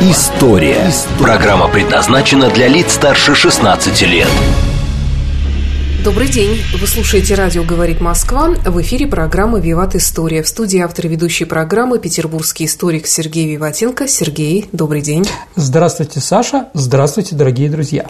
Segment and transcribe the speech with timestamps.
[0.00, 0.92] История».
[1.18, 4.28] Программа предназначена для лиц старше 16 лет.
[6.04, 6.60] Добрый день.
[6.78, 8.50] Вы слушаете радио «Говорит Москва».
[8.50, 10.42] В эфире программа «Виват История».
[10.42, 14.06] В студии автор ведущей программы петербургский историк Сергей Виватенко.
[14.06, 15.26] Сергей, добрый день.
[15.54, 16.68] Здравствуйте, Саша.
[16.74, 18.06] Здравствуйте, дорогие друзья.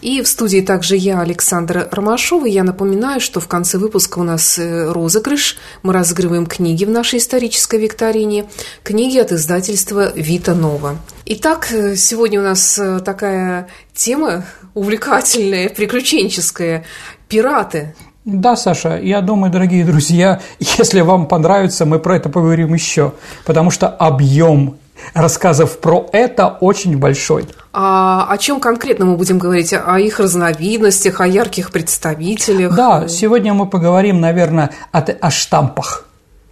[0.00, 2.46] И в студии также я, Александра Ромашова.
[2.46, 5.56] Я напоминаю, что в конце выпуска у нас э, розыгрыш.
[5.82, 8.44] Мы разыгрываем книги в нашей исторической викторине.
[8.82, 10.96] Книги от издательства «Вита Нова».
[11.26, 14.44] Итак, э, сегодня у нас э, такая тема
[14.74, 16.84] увлекательная, приключенческая.
[17.28, 17.94] Пираты.
[18.24, 23.70] Да, Саша, я думаю, дорогие друзья, если вам понравится, мы про это поговорим еще, потому
[23.70, 24.78] что объем
[25.12, 27.46] рассказов про это очень большой.
[27.72, 29.72] А о чем конкретно мы будем говорить?
[29.74, 32.74] О их разновидностях, о ярких представителях?
[32.74, 36.06] Да, сегодня мы поговорим, наверное, о, о штампах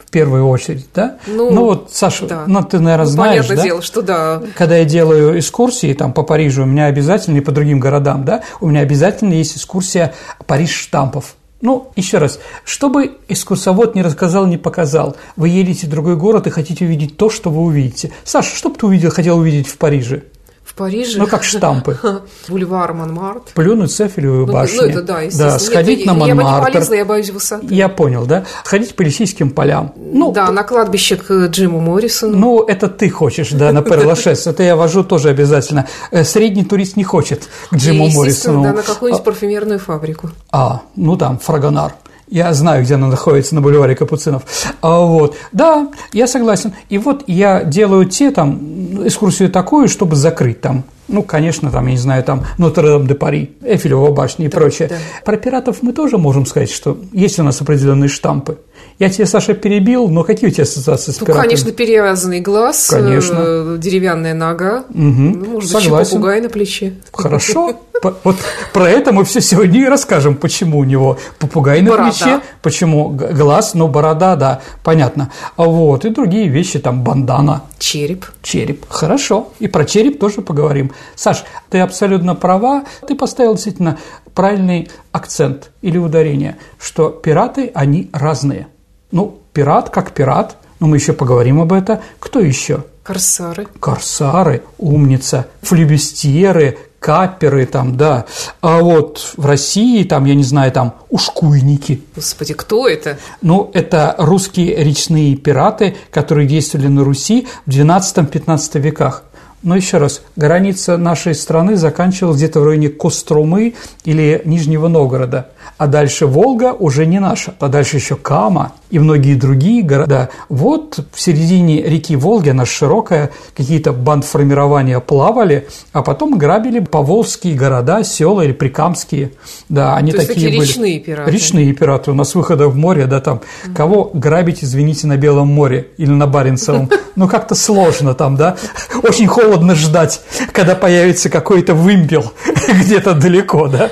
[0.04, 1.16] в первую очередь, да?
[1.26, 2.44] Ну, ну вот, Саша, да.
[2.46, 3.62] ну ты, наверное, ну, знаешь, понятное да?
[3.62, 4.42] дело, что да.
[4.56, 8.42] Когда я делаю экскурсии там по Парижу, у меня обязательно и по другим городам, да,
[8.60, 10.12] у меня обязательно есть экскурсия
[10.46, 11.36] Париж штампов.
[11.62, 16.50] Ну, еще раз, чтобы экскурсовод не рассказал, не показал, вы едете в другой город и
[16.50, 18.10] хотите увидеть то, что вы увидите.
[18.24, 20.24] Саша, что бы ты увидел, хотел увидеть в Париже?
[20.64, 21.18] В Париже?
[21.18, 21.98] Ну, как штампы.
[22.48, 23.50] Бульвар Монмарт.
[23.54, 24.76] Плюнуть с Эфелевой ну, башни.
[24.78, 26.40] Ну, это да, Да, сходить Нет, на Монмартр.
[26.44, 27.66] Я бы не полезла, я боюсь высоты.
[27.74, 28.44] Я понял, да?
[28.64, 29.92] Ходить по Лисийским полям.
[29.96, 32.38] Ну, да, на кладбище к Джиму Моррисону.
[32.38, 34.46] Ну, это ты хочешь, да, на Перлашес.
[34.46, 35.88] Это я вожу тоже обязательно.
[36.10, 38.62] Э, средний турист не хочет к Джиму Моррисону.
[38.62, 40.30] да, на какую-нибудь парфюмерную фабрику.
[40.52, 41.94] А, ну там, Фрагонар.
[42.32, 44.42] Я знаю, где она находится, на бульваре Капуцинов.
[44.80, 45.36] А, вот.
[45.52, 46.72] Да, я согласен.
[46.88, 51.92] И вот я делаю те там экскурсию такую, чтобы закрыть там ну, конечно, там, я
[51.92, 54.88] не знаю, там Нотр-Дам-де-Пари, Эфелева башня и да, прочее.
[54.88, 54.96] Да.
[55.24, 58.58] Про пиратов мы тоже можем сказать, что есть у нас определенные штампы.
[58.98, 61.44] Я тебя, Саша, перебил, но какие у тебя ассоциации с ну, пиратами?
[61.44, 63.36] конечно, перевязанный глаз, конечно.
[63.38, 64.98] Э, деревянная нога, угу.
[64.98, 66.12] ну, может быть, Согласен.
[66.12, 66.94] попугай на плече.
[67.12, 67.76] Хорошо.
[68.02, 68.36] Вот
[68.72, 73.74] про это мы все сегодня и расскажем, почему у него попугай на плече, почему глаз,
[73.74, 75.30] но борода, да, понятно.
[75.56, 77.62] Вот, и другие вещи, там, бандана.
[77.78, 78.26] Череп.
[78.42, 79.52] Череп, хорошо.
[79.60, 80.90] И про череп тоже поговорим.
[81.14, 83.98] Саш, ты абсолютно права, ты поставил действительно
[84.34, 88.68] правильный акцент или ударение, что пираты, они разные.
[89.10, 92.00] Ну, пират как пират, но мы еще поговорим об этом.
[92.18, 92.84] Кто еще?
[93.02, 93.66] Корсары.
[93.80, 98.26] Корсары, умница, флюбестьеры, каперы там, да.
[98.60, 102.02] А вот в России там, я не знаю, там ушкуйники.
[102.14, 103.18] Господи, кто это?
[103.42, 109.24] Ну, это русские речные пираты, которые действовали на Руси в 12-15 веках.
[109.62, 113.74] Но еще раз, граница нашей страны заканчивалась где-то в районе Кострумы
[114.04, 115.51] или Нижнего Новгорода.
[115.78, 117.54] А дальше Волга уже не наша.
[117.58, 120.28] А дальше еще Кама и многие другие города.
[120.50, 128.04] Вот в середине реки Волги, она широкая, какие-то бандформирования плавали, а потом грабили поволжские города,
[128.04, 129.32] села или прикамские.
[129.70, 130.60] Да, они То такие, такие были.
[130.60, 131.30] речные пираты.
[131.30, 132.10] Речные пираты.
[132.10, 133.40] У нас выхода в море, да, там.
[133.64, 133.74] Угу.
[133.74, 136.90] Кого грабить, извините, на Белом море или на Баренцевом?
[137.14, 138.56] Ну, как-то сложно там, да.
[139.02, 142.32] Очень холодно ждать, когда появится какой-то вымпел
[142.80, 143.90] где-то далеко, да.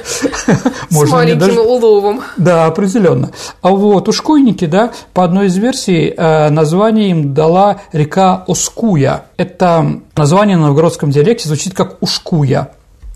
[0.89, 2.23] С маленьким уловом.
[2.37, 3.31] Да, определенно.
[3.63, 9.27] А вот ушкуйники, да, по одной из версий, э, название им дала река Оскуя.
[9.37, 12.71] Это название на новгородском диалекте звучит как Ушкуя.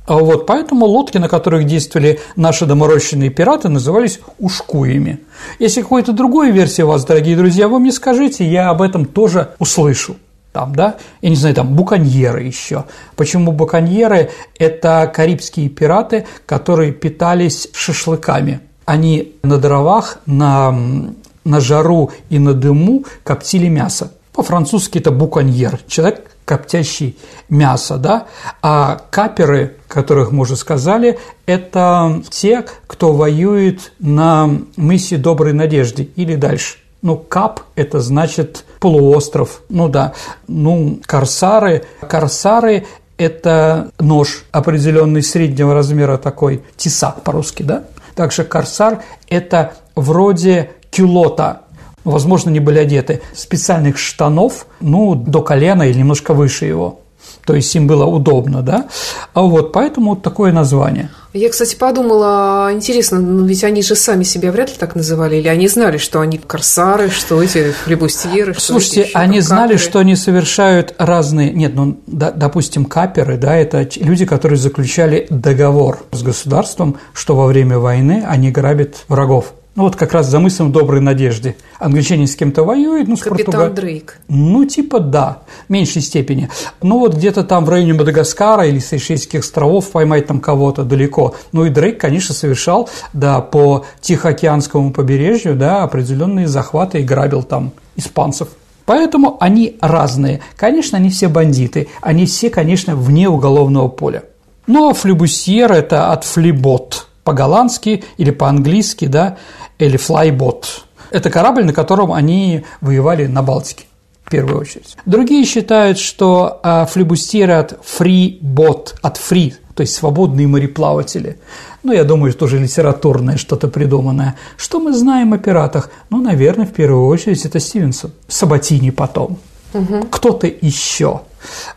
[0.07, 5.21] А вот, поэтому лодки, на которых действовали наши доморощенные пираты, назывались ушкуями.
[5.59, 9.55] Если какой-то другой версии у вас, дорогие друзья, вы мне скажите, я об этом тоже
[9.59, 10.17] услышу.
[10.55, 12.85] Там, да, я не знаю, там буконьеры еще.
[13.17, 14.31] Почему буконьеры?
[14.57, 18.61] Это карибские пираты, которые питались шашлыками.
[18.85, 21.13] Они на дровах, на
[21.45, 24.13] на жару и на дыму коптили мясо.
[24.33, 27.19] По-французски это буконьер, человек, коптящий
[27.49, 28.27] мясо, да,
[28.63, 36.37] а каперы, которых мы уже сказали, это те, кто воюет на мысе Доброй Надежды или
[36.37, 36.79] дальше.
[37.03, 40.13] Ну, кап– это значит полуостров, ну да.
[40.47, 42.85] Ну, корсары, корсары–
[43.17, 47.85] это нож определенный среднего размера такой, тесак по-русски, да?
[48.15, 51.63] Также корсар– это вроде кюлота,
[52.05, 57.01] возможно, не были одеты, специальных штанов, ну, до колена или немножко выше его.
[57.47, 58.85] То есть им было удобно, да?
[59.33, 61.09] А вот поэтому вот такое название.
[61.37, 65.49] Я, кстати, подумала, интересно, ну ведь они же сами себя вряд ли так называли, или
[65.49, 69.79] они знали, что они корсары, что эти флебустьеры, что Слушайте, эти они знали, каперы?
[69.79, 71.51] что они совершают разные...
[71.51, 77.47] Нет, ну, да, допустим, каперы, да, это люди, которые заключали договор с государством, что во
[77.47, 79.55] время войны они грабят врагов.
[79.77, 81.57] Ну, вот как раз за мыслью доброй надежды.
[81.81, 83.75] Англичане с кем-то воюют, ну, с Капитан Португалией.
[83.75, 84.21] Дрейк.
[84.29, 86.49] Ну, типа да, в меньшей степени.
[86.81, 91.35] Ну, вот где-то там в районе Мадагаскара или Сейшельских островов поймать там кого-то далеко.
[91.51, 97.73] Ну, и Дрейк, конечно, совершал, да, по Тихоокеанскому побережью, да, определенные захваты и грабил там
[97.97, 98.49] испанцев.
[98.87, 100.41] Поэтому они разные.
[100.57, 101.89] Конечно, они все бандиты.
[102.01, 104.23] Они все, конечно, вне уголовного поля.
[104.69, 109.39] Ну, а флебусьер– это от флибот по-голландски или по-английски, да,
[109.79, 110.85] или флайбот.
[111.11, 113.85] Это корабль, на котором они воевали на Балтике
[114.25, 114.97] в первую очередь.
[115.07, 121.39] Другие считают, что а, флебустьеры от фрибот, от фри, то есть свободные мореплаватели.
[121.83, 124.37] Ну, я думаю, это уже литературное что-то придуманное.
[124.57, 125.91] Что мы знаем о пиратах?
[126.11, 128.13] Ну, наверное, в первую очередь это Стивенсон.
[128.29, 129.39] Сабатини потом.
[129.75, 130.07] Угу.
[130.11, 131.21] Кто-то еще.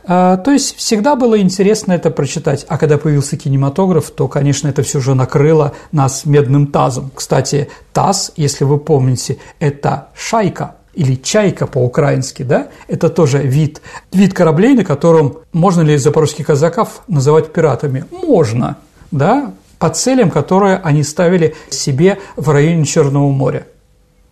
[0.05, 2.65] А, то есть всегда было интересно это прочитать.
[2.69, 7.11] А когда появился кинематограф, то, конечно, это все же накрыло нас медным тазом.
[7.13, 14.33] Кстати, таз, если вы помните, это шайка или чайка по-украински, да, это тоже вид, вид
[14.33, 18.05] кораблей, на котором можно ли запорожских казаков называть пиратами?
[18.11, 18.77] Можно,
[19.11, 23.67] да, по целям, которые они ставили себе в районе Черного моря.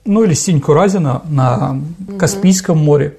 [0.06, 1.80] Ну или Синьку Разина на
[2.18, 3.18] Каспийском море.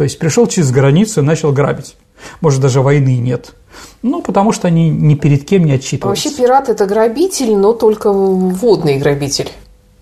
[0.00, 1.94] То есть пришел через границу и начал грабить.
[2.40, 3.52] Может, даже войны нет.
[4.00, 6.26] Ну, потому что они ни перед кем не отчитываются.
[6.26, 9.50] Вообще пират– это грабитель, но только водный грабитель.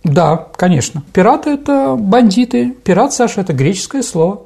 [0.05, 1.03] Да, конечно.
[1.13, 2.77] Пираты– это бандиты.
[2.85, 4.43] Пират, Саша, это греческое слово.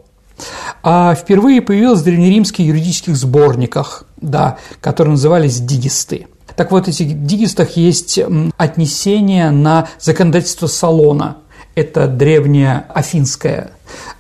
[0.83, 6.29] А впервые появилось в древнеримских юридических сборниках, да, которые назывались дигисты.
[6.57, 8.19] Так вот, в этих дигистах есть
[8.57, 11.37] отнесение на законодательство Салона.
[11.75, 13.73] Это древняя афинская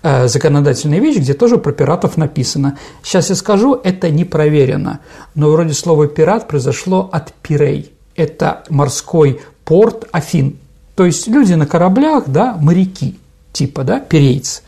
[0.02, 2.78] Э, законодательная вещь, где тоже про пиратов написано.
[3.02, 5.00] Сейчас я скажу, это не проверено,
[5.34, 7.92] но вроде слово «пират» произошло от «пирей».
[8.16, 10.58] Это морской порт Афин.
[10.96, 13.18] То есть люди на кораблях, да, моряки
[13.52, 14.62] типа, да, перейц.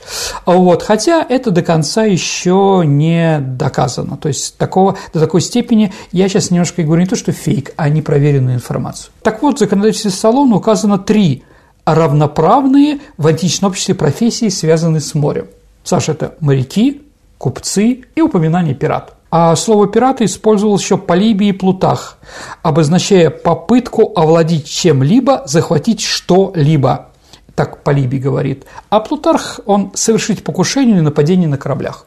[0.44, 4.18] Вот, хотя это до конца еще не доказано.
[4.18, 7.88] То есть такого, до такой степени я сейчас немножко говорю не то, что фейк, а
[7.88, 9.10] непроверенную информацию.
[9.22, 11.44] Так вот, в законодательстве Салона указано три
[11.84, 15.46] равноправные в античном обществе профессии, связанные с морем.
[15.82, 17.02] Саша, это моряки,
[17.38, 19.14] купцы и упоминание пират.
[19.30, 22.18] А слово «пираты» использовалось еще по Либии и Плутах,
[22.62, 27.08] обозначая попытку овладеть чем-либо, захватить что-либо.
[27.56, 28.64] Так по Либии говорит.
[28.90, 32.06] А Плутарх, он совершить покушение или нападение на кораблях.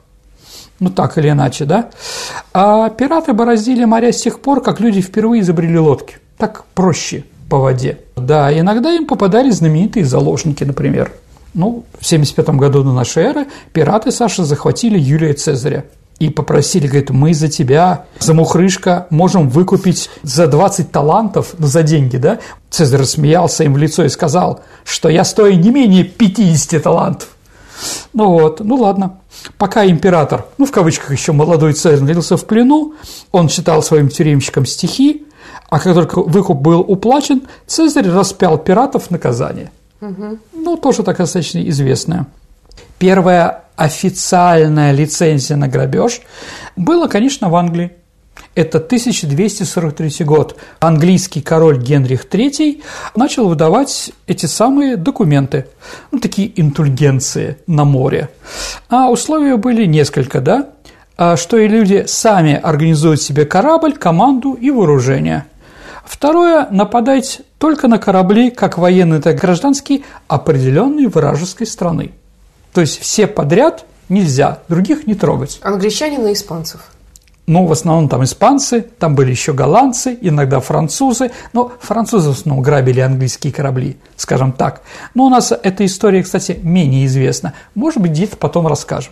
[0.80, 1.89] Ну, так или иначе, да?
[2.53, 6.19] А пираты бороздили моря с тех пор, как люди впервые изобрели лодки.
[6.38, 7.99] Так проще– по воде.
[8.15, 11.11] Да, иногда им попадали знаменитые заложники, например.
[11.53, 15.85] Ну, в 75 году до нашей эры пираты, Саша, захватили Юлия Цезаря
[16.19, 21.83] и попросили, говорит, мы за тебя, за мухрышка, можем выкупить за 20 талантов, ну, за
[21.83, 22.39] деньги, да?
[22.69, 27.29] Цезарь рассмеялся им в лицо и сказал, что я стою не менее 50 талантов.
[28.13, 29.19] Ну вот, ну ладно.
[29.59, 32.95] Пока император, ну в кавычках еще молодой Цезарь, находился в плену,
[33.31, 35.26] он читал своим тюремщикам стихи,
[35.69, 39.71] а как только выкуп был уплачен, Цезарь распял пиратов наказание.
[40.01, 40.37] Угу.
[40.53, 42.27] Ну, тоже так достаточно известное.
[42.99, 46.21] Первая официальная лицензия на грабеж
[46.75, 47.92] была, конечно, в Англии.
[48.56, 50.57] Это 1243 год.
[50.80, 52.81] Английский король Генрих III
[53.15, 55.68] начал выдавать эти самые документы,
[56.11, 58.30] ну, такие интульгенции на море.
[58.89, 60.69] А условия были несколько, да?
[61.18, 65.45] А что и люди сами организуют себе корабль, команду и вооружение–
[66.07, 72.11] Второе– нападать только на корабли, как военные, так и гражданские, определенной вражеской страны.
[72.73, 75.59] То есть все подряд нельзя, других не трогать.
[75.61, 76.92] Англичане на испанцев.
[77.45, 82.64] Ну, в основном там испанцы, там были еще голландцы, иногда французы, но французы в основном
[82.64, 84.81] грабили английские корабли, скажем так.
[85.14, 87.54] Но у нас эта история, кстати, менее известна.
[87.76, 89.11] Может быть, где-то потом расскажем.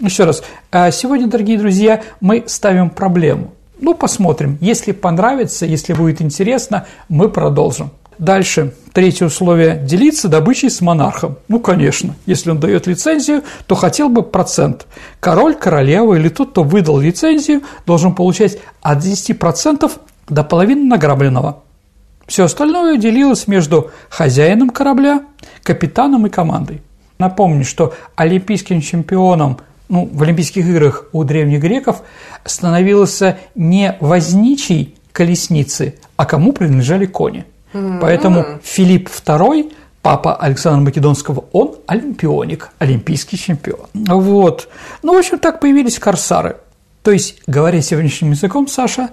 [0.00, 4.58] Еще раз, а сегодня, дорогие друзья, мы ставим проблему– ну, посмотрим.
[4.60, 7.90] Если понравится, если будет интересно, мы продолжим.
[8.18, 11.36] Дальше, третье условие– делиться добычей с монархом.
[11.48, 14.86] Ну, конечно, если он дает лицензию, то хотел бы процент.
[15.18, 19.90] Король, королева или тот, кто выдал лицензию, должен получать от 10%
[20.28, 21.64] до половины награбленного.
[22.26, 25.24] Все остальное делилось между хозяином корабля,
[25.62, 26.82] капитаном и командой.
[27.18, 32.02] Напомню, что олимпийским чемпионом ну, в Олимпийских играх у древних греков
[32.44, 37.44] становился не возничий колесницы, а кому принадлежали кони.
[37.72, 37.98] Mm-hmm.
[38.00, 39.72] Поэтому Филипп II
[40.04, 43.86] папа Александра Македонского, он олимпионик, олимпийский чемпион.
[43.94, 44.68] Вот.
[45.02, 46.58] Ну, в общем, так появились корсары.
[47.02, 49.10] То есть, говоря сегодняшним языком, Саша,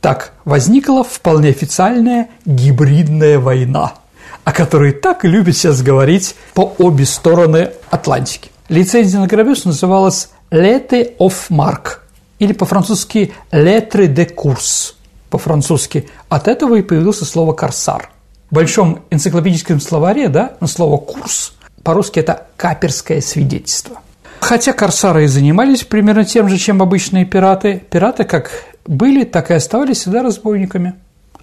[0.00, 3.94] так возникла вполне официальная гибридная война,
[4.42, 8.51] о которой так и любят сейчас говорить по обе стороны Атлантики.
[8.72, 11.98] Лицензия на грабеж называлась «Lettre of Mark»
[12.38, 14.94] или по-французски «Lettre de course»
[15.28, 16.08] по-французски.
[16.30, 18.08] От этого и появилось слово «корсар»
[18.50, 21.52] большом энциклопедическом словаре, да, на слово «курс»
[21.82, 23.98] по-русски это «каперское свидетельство».
[24.40, 28.52] Хотя корсары и занимались примерно тем же, чем обычные пираты, пираты как
[28.86, 30.94] были, так и оставались всегда разбойниками.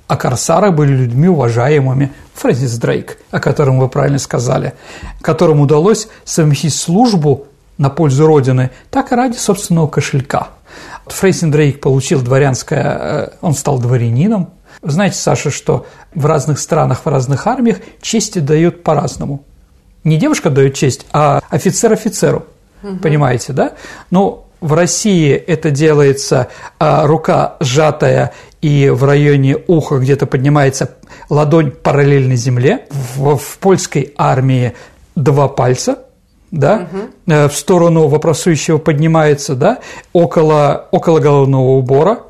[0.09, 2.11] А корсары были людьми уважаемыми.
[2.33, 4.73] Фрэнсис Дрейк, о котором вы правильно сказали,
[5.21, 7.45] которому удалось совместить службу
[7.77, 10.47] на пользу Родины, так и ради собственного кошелька.
[11.05, 14.49] Фрэнсис Дрейк получил дворянское, э, он стал дворянином,
[14.81, 15.85] вы знаете, Саша, что
[16.15, 19.43] в разных странах, в разных армиях чести дают по-разному.
[20.03, 22.47] Не девушка дает честь, а офицер офицеру.
[22.81, 22.97] Угу.
[22.97, 23.73] Понимаете, да?
[24.09, 26.47] Но в России это делается
[26.79, 30.97] а, рука сжатая и в районе уха где-то поднимается
[31.29, 32.87] ладонь параллельно земле.
[32.89, 34.73] В, в польской армии
[35.15, 35.99] два пальца,
[36.51, 37.47] да, угу.
[37.49, 39.79] в сторону вопросующего поднимается, да,
[40.13, 42.19] около, около головного убора–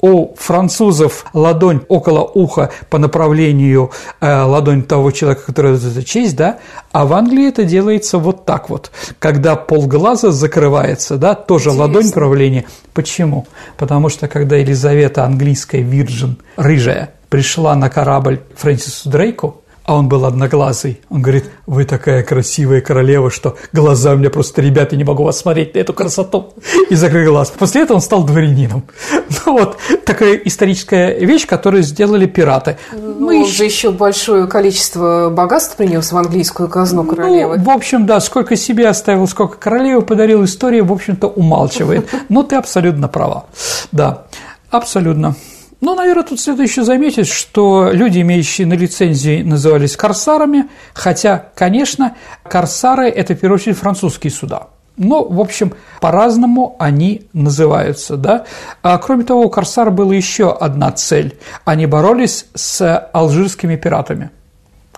[0.00, 3.90] у французов ладонь около уха по направлению
[4.20, 6.58] э, ладонь того человека, который дает честь, да,
[6.92, 11.82] а в Англии это делается вот так вот, когда полглаза закрывается, да, тоже Интересно.
[11.82, 12.64] ладонь правления.
[12.94, 13.46] Почему?
[13.76, 20.24] Потому что когда Елизавета английская вирджин, рыжая, пришла на корабль Фрэнсису Дрейку, а он был
[20.24, 21.00] одноглазый.
[21.10, 25.40] Он говорит, вы такая красивая королева, что глаза у меня просто, ребята, не могу вас
[25.40, 26.54] смотреть на эту красоту.
[26.90, 27.52] И закрыл глаз.
[27.58, 28.84] После этого он стал дворянином.
[29.46, 32.76] Ну вот, такая историческая вещь, которую сделали пираты.
[32.92, 37.56] Ну, Мы он же еще большое количество богатств принес в английскую казну ну, королевы.
[37.56, 42.08] Ну, в общем, да, сколько себе оставил, сколько королевы подарил, история, в общем-то, умалчивает.
[42.28, 43.46] Но ты абсолютно права.
[43.90, 44.26] Да,
[44.70, 45.34] абсолютно.
[45.80, 52.16] Ну, наверное, тут следует еще заметить, что люди, имеющие на лицензии, назывались корсарами, хотя, конечно,
[52.42, 54.68] корсары– это, в первую очередь, французские суда.
[54.98, 58.44] Но, в общем, по-разному они называются, да.
[58.82, 61.38] А кроме того, у корсар была еще одна цель.
[61.64, 64.30] Они боролись с алжирскими пиратами–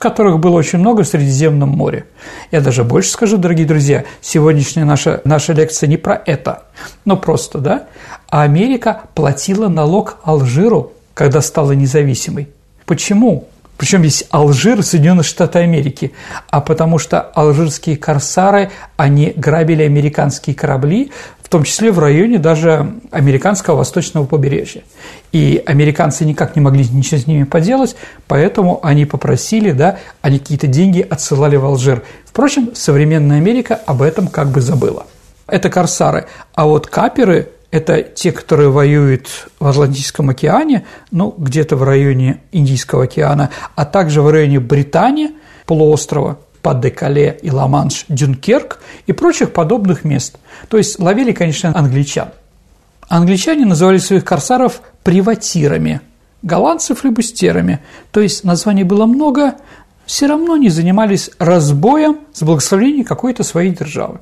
[0.02, 2.06] которых было очень много в Средиземном море.
[2.50, 6.64] Я даже больше скажу, дорогие друзья, сегодняшняя наша, наша лекция не про это,
[7.04, 7.84] но просто, да,
[8.28, 12.48] а Америка платила налог Алжиру, когда стала независимой.
[12.84, 13.46] Почему?
[13.78, 16.12] Причем здесь Алжир, Соединенные Штаты Америки,
[16.50, 21.12] а потому что алжирские корсары, они грабили американские корабли,
[21.52, 24.82] том числе в районе даже американского восточного побережья.
[25.32, 27.94] И американцы никак не могли ничего с ними поделать,
[28.26, 32.02] поэтому они попросили, да, они какие-то деньги отсылали в Алжир.
[32.24, 35.06] Впрочем, современная Америка об этом как бы забыла.
[35.46, 36.26] Это корсары.
[36.54, 43.04] А вот каперы это те, которые воюют в Атлантическом океане, ну, где-то в районе Индийского
[43.04, 45.32] океана, а также в районе Британии,
[45.66, 50.38] полуострова, Падекале и Ла-Манш, Дюнкерк и прочих подобных мест.
[50.68, 52.28] То есть ловили, конечно, англичан.
[53.08, 56.00] Англичане называли своих корсаров приватирами,
[56.42, 57.80] голландцев– флебустерами.
[58.10, 59.56] То есть названий было много,
[60.06, 64.20] все равно не занимались разбоем с благословением какой-то своей державы.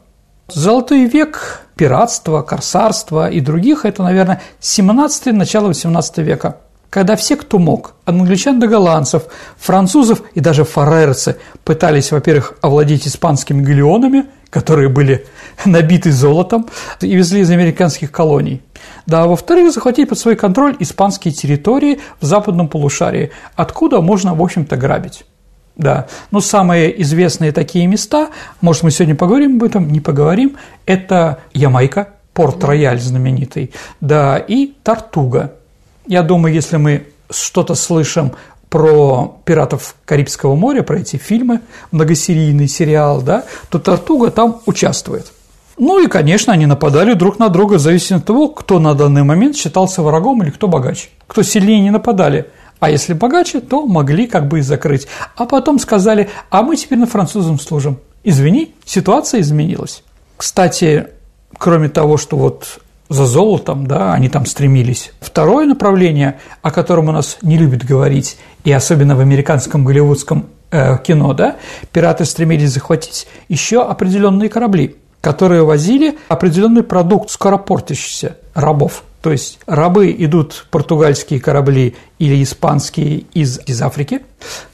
[0.49, 6.57] Золотой век пиратства, корсарства и других– это, наверное, 17 начало 18 века,
[6.91, 9.23] когда все, кто мог, англичан до голландцев,
[9.57, 15.25] французов и даже фарерцы пытались, во-первых, овладеть испанскими галеонами, которые были
[15.65, 16.69] набиты золотом
[17.01, 18.61] и везли из американских колоний.
[19.07, 24.43] Да, а во-вторых, захватить под свой контроль испанские территории в западном полушарии, откуда можно, в
[24.43, 25.25] общем-то, грабить.
[25.77, 28.31] Да, но самые известные такие места,
[28.61, 35.55] может, мы сегодня поговорим об этом, не поговорим, это Ямайка, Порт-Рояль знаменитый, да, и Тартуга.
[36.11, 38.33] Я думаю, если мы что-то слышим
[38.69, 41.61] про пиратов Карибского моря, про эти фильмы,
[41.93, 45.33] многосерийный сериал, да, то Тартуга там участвует.
[45.79, 49.23] Ну и, конечно, они нападали друг на друга в зависимости от того, кто на данный
[49.23, 51.11] момент считался врагом или кто богаче.
[51.29, 52.47] Кто сильнее не нападали–
[52.81, 55.07] а если богаче, то могли как бы и закрыть.
[55.37, 57.99] А потом сказали, а мы теперь на французам служим.
[58.25, 60.03] Извини, ситуация изменилась.
[60.39, 61.09] Кстати,
[61.59, 65.13] кроме того, что вот за золотом, да, они там стремились.
[65.21, 70.97] Второе направление, о котором у нас не любят говорить, и особенно в американском голливудском э,
[71.03, 71.57] кино, да,
[71.93, 79.03] пираты стремились захватить еще определенные корабли, которые возили определенный продукт, скоропортящийся, рабов.
[79.23, 84.21] То есть рабы идут, португальские корабли или испанские из, из Африки,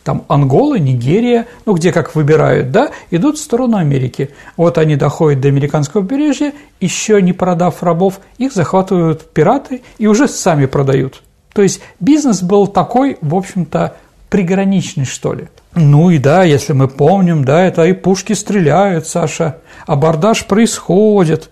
[0.05, 4.31] там Ангола, Нигерия, ну где как выбирают, да, идут в сторону Америки.
[4.57, 10.29] Вот они доходят до американского побережья, еще не продав рабов, их захватывают пираты и уже
[10.29, 11.23] сами продают.
[11.53, 13.97] То есть бизнес был такой, в общем-то,
[14.29, 15.49] приграничный, что ли.
[15.75, 21.51] Ну и да, если мы помним, да, это и пушки стреляют, Саша, абордаж происходит.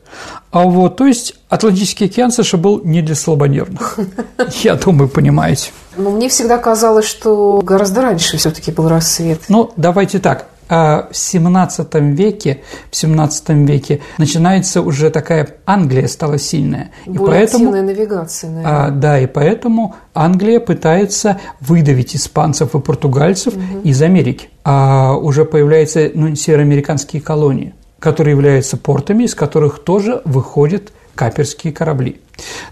[0.50, 3.98] А вот, то есть Атлантический океан, Саша, был не для слабонервных.
[4.62, 5.70] Я думаю, понимаете.
[5.96, 9.42] Но мне всегда казалось, что гораздо раньше все-таки был рассвет.
[9.48, 10.46] Ну, давайте так.
[10.68, 16.90] А в 17 веке, в 17 веке начинается уже такая Англия стала сильная.
[17.04, 18.86] Более и поэтому, активная навигация, наверное.
[18.86, 23.80] А, да, и поэтому Англия пытается выдавить испанцев и португальцев угу.
[23.82, 24.48] из Америки.
[24.64, 27.74] А уже появляются ну, североамериканские колонии,
[28.04, 32.20] которые являются портами, из которых тоже выходят каперские корабли.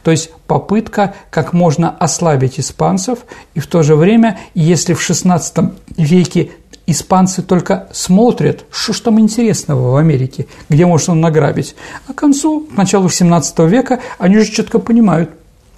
[0.02, 3.20] То есть попытка как можно ослабить испанцев,
[3.54, 6.50] и в то же время, если в XVI веке
[6.86, 11.76] испанцы только смотрят, что ж там интересного в Америке, где можно награбить.
[12.06, 15.30] А к концу, к началу 17 века, они уже четко понимают,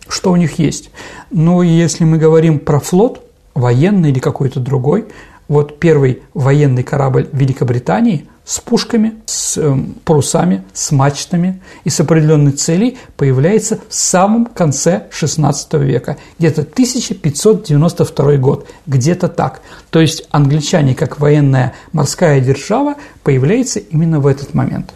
[0.08, 0.90] что у них есть.
[1.30, 3.23] Но если мы говорим про флот,
[3.54, 5.04] военный или какой-то другой,
[5.46, 12.52] вот первый военный корабль Великобритании с пушками, с э, парусами, с мачтами и с определенной
[12.52, 19.62] целей появляется в самом конце XVI века, где-то 1592 год, где-то так.
[19.90, 24.92] То есть англичане, как военная морская держава, появляется именно в этот момент.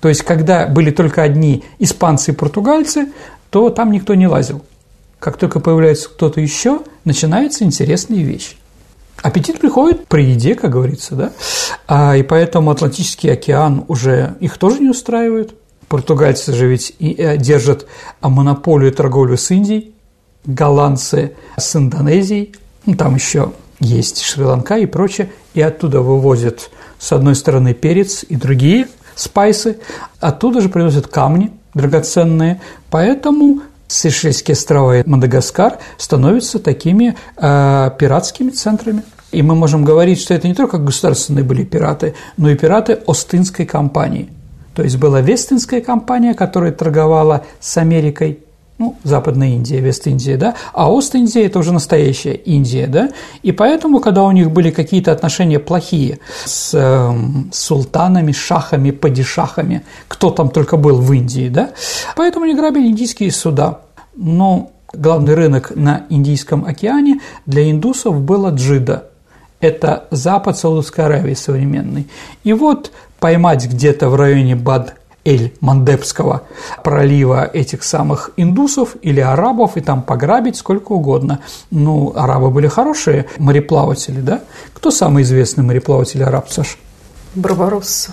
[0.00, 3.08] То есть, когда были только одни испанцы и португальцы,
[3.50, 4.64] то там никто не лазил.
[5.18, 8.56] Как только появляется кто-то еще, начинаются интересные вещи.
[9.22, 11.32] Аппетит приходит при еде, как говорится, да?
[11.88, 15.54] А, и поэтому Атлантический океан уже их тоже не устраивает.
[15.88, 17.86] Португальцы же ведь и, э, держат
[18.20, 19.94] монополию торговли с Индией,
[20.44, 22.54] голландцы с Индонезией,
[22.86, 28.36] ну, там еще есть Шри-Ланка и прочее, и оттуда вывозят с одной стороны перец и
[28.36, 29.78] другие спайсы,
[30.20, 39.02] оттуда же привозят камни драгоценные, поэтому Сейшельские острова и Мадагаскар становятся такими э, пиратскими центрами.
[39.32, 43.66] И мы можем говорить, что это не только государственные были пираты, но и пираты Остинской
[43.66, 44.30] компании.
[44.74, 48.40] То есть была Вестинская компания, которая торговала с Америкой,
[48.78, 53.10] ну, Западная Индия, Вест-Индия, да, а Ост-Индия– это уже настоящая Индия, да,
[53.42, 57.12] и поэтому, когда у них были какие-то отношения плохие с э,
[57.52, 61.70] султанами, шахами, падишахами, кто там только был в Индии, да,
[62.16, 63.80] поэтому они грабили индийские суда,
[64.14, 69.06] но главный рынок на Индийском океане для индусов было Джида–
[69.60, 72.06] это запад Саудовской Аравии современный.
[72.44, 74.94] И вот поймать где-то в районе Бад
[75.26, 76.42] Эль-Мандебского
[76.84, 81.40] пролива этих самых индусов или арабов и там пограбить сколько угодно.
[81.70, 84.42] Ну, арабы были хорошие мореплаватели, да?
[84.72, 86.78] Кто самый известный мореплаватель араб, Саш?
[87.34, 88.12] Барбаросса.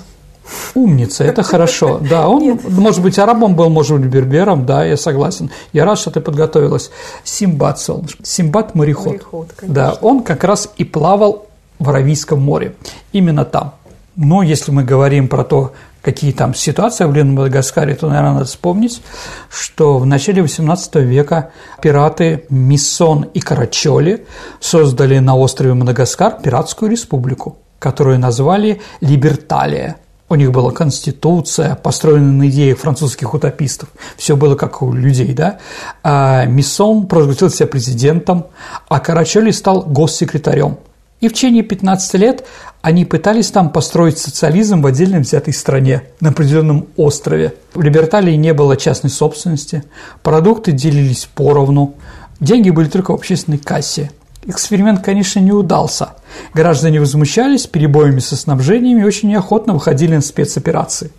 [0.76, 2.00] Умница, это хорошо.
[2.02, 2.70] Да, он, Нет.
[2.70, 5.52] может быть, арабом был, может быть, бербером, да, я согласен.
[5.72, 6.92] Я рад, что ты подготовилась.
[7.24, 8.26] Симбат, солнышко.
[8.26, 9.14] Симбат– мореход.
[9.14, 11.48] мореход да, он как раз и плавал
[11.80, 12.76] в Аравийском море.
[13.14, 13.76] Именно там.
[14.16, 15.74] Но если мы говорим про то,
[16.04, 19.02] какие там ситуации были на Мадагаскаре, то, наверное, надо вспомнить,
[19.50, 24.28] что в начале XVIII века пираты Миссон и Карачоли
[24.60, 29.96] создали на острове Мадагаскар пиратскую республику, которую назвали Либерталия–
[30.30, 33.90] у них была конституция, построенная на идеях французских утопистов.
[34.18, 35.60] Все было как у людей, да.
[36.02, 38.48] А Миссон провозгласил себя президентом,
[38.88, 40.80] а Карачоли стал госсекретарем.
[41.24, 42.44] И в течение 15 лет
[42.82, 47.54] они пытались там построить социализм в отдельно взятой стране, на определенном острове.
[47.74, 49.86] В Либерталии не было частной собственности,
[50.22, 51.94] продукты делились поровну,
[52.42, 54.12] деньги были только в общественной кассе–
[54.46, 56.10] Эксперимент, конечно, не удался.
[56.54, 61.12] Граждане возмущались перебоями со снабжением и очень неохотно выходили на спецоперации.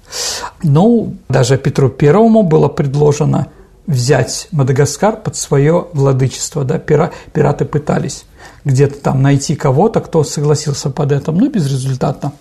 [0.63, 3.47] Но даже Петру Первому было предложено
[3.87, 6.65] взять Мадагаскар под свое владычество.
[6.65, 6.79] Да?
[6.79, 8.27] Пира, пираты пытались
[8.65, 12.33] где-то там найти кого-то, кто согласился под этим, но безрезультатно.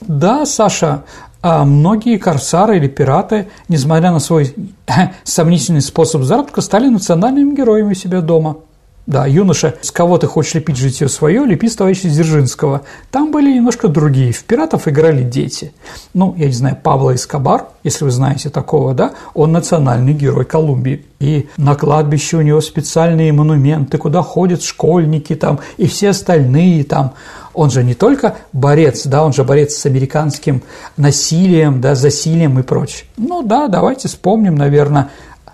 [0.00, 1.04] Да, Саша,
[1.42, 4.54] а многие корсары или пираты, несмотря на свой
[5.24, 8.58] сомнительный способ заработка, стали национальными героями у себя дома–
[9.06, 12.82] да, юноша, с кого ты хочешь лепить житье свое, лепи с товарища Дзержинского.
[13.12, 14.32] Там были немножко другие.
[14.32, 15.72] В пиратов играли дети.
[16.12, 21.04] Ну, я не знаю, Павла Эскобар, если вы знаете такого, да, он национальный герой Колумбии.
[21.20, 27.14] И на кладбище у него специальные монументы, куда ходят школьники там и все остальные там.
[27.54, 30.62] Он же не только борец, да, он же борец с американским
[30.96, 33.04] насилием, да, засилием и прочее.
[33.16, 35.10] Ну да, давайте вспомним, наверное,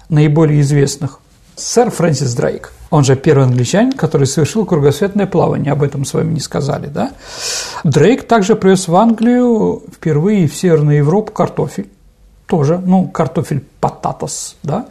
[0.08, 1.20] наиболее известных.
[1.54, 6.34] Сэр Фрэнсис Дрейк, он же первый англичанин, который совершил кругосветное плавание, об этом с вами
[6.34, 7.12] не сказали, да?
[7.84, 11.88] Дрейк также привез в Англию впервые в Северную Европу картофель
[12.46, 14.84] тоже, ну, картофель пататос, да,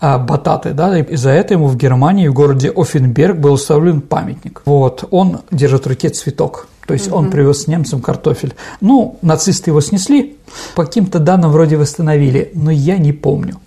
[0.00, 4.62] а, бататы, да, и за это ему в Германии, в городе Оффенберг был установлен памятник.
[4.64, 7.18] Вот, он держит в руке цветок, то есть угу.
[7.18, 8.54] он привез немцам картофель.
[8.80, 10.38] Ну, нацисты его снесли,
[10.74, 13.60] по каким-то данным вроде восстановили, но я не помню.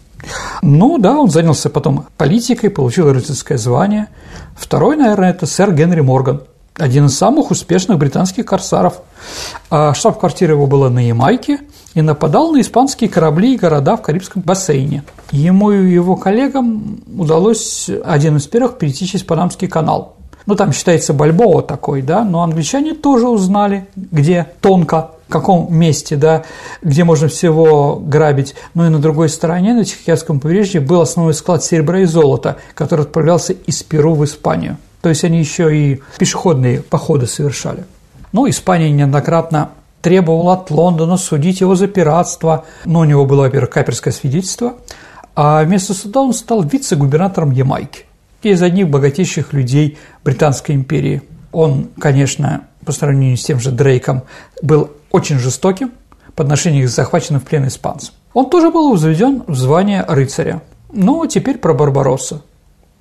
[0.62, 4.08] Ну да, он занялся потом политикой, получил рыцарское звание.
[4.56, 6.42] Второй, наверное, это сэр Генри Морган,
[6.78, 9.02] один из самых успешных британских корсаров.
[9.70, 11.60] А штаб-квартира его была на Ямайке–
[11.98, 15.04] и нападал на испанские корабли и города в Карибском бассейне.
[15.32, 20.16] Ему и его коллегам удалось один из первых перейти через Панамский канал.
[20.46, 26.44] Ну, там считается Бальбоа такой, да, но англичане тоже узнали, где тонко, каком месте, да,
[26.82, 28.56] где можно всего грабить.
[28.74, 33.02] Ну и на другой стороне, на Тихоокеанском побережье, был основной склад серебра и золота, который
[33.02, 34.78] отправлялся из Перу в Испанию.
[35.02, 37.86] То есть они еще и пешеходные походы совершали.
[38.32, 39.70] Ну, Испания неоднократно
[40.02, 42.66] требовал от Лондона судить его за пиратство.
[42.86, 44.76] Но у него было, во-первых, каперское свидетельство,
[45.36, 48.06] а вместо суда он стал вице-губернатором Ямайки.
[48.42, 51.24] Из одних богатейших людей Британской империи.
[51.52, 54.24] Он, конечно, по сравнению с тем же Дрейком,
[54.64, 55.92] был очень жестоким
[56.36, 58.16] по отношению к захваченным в плен испанцам.
[58.34, 60.62] Он тоже был возведен в звание рыцаря.
[60.92, 62.42] Ну, теперь про Барбаросса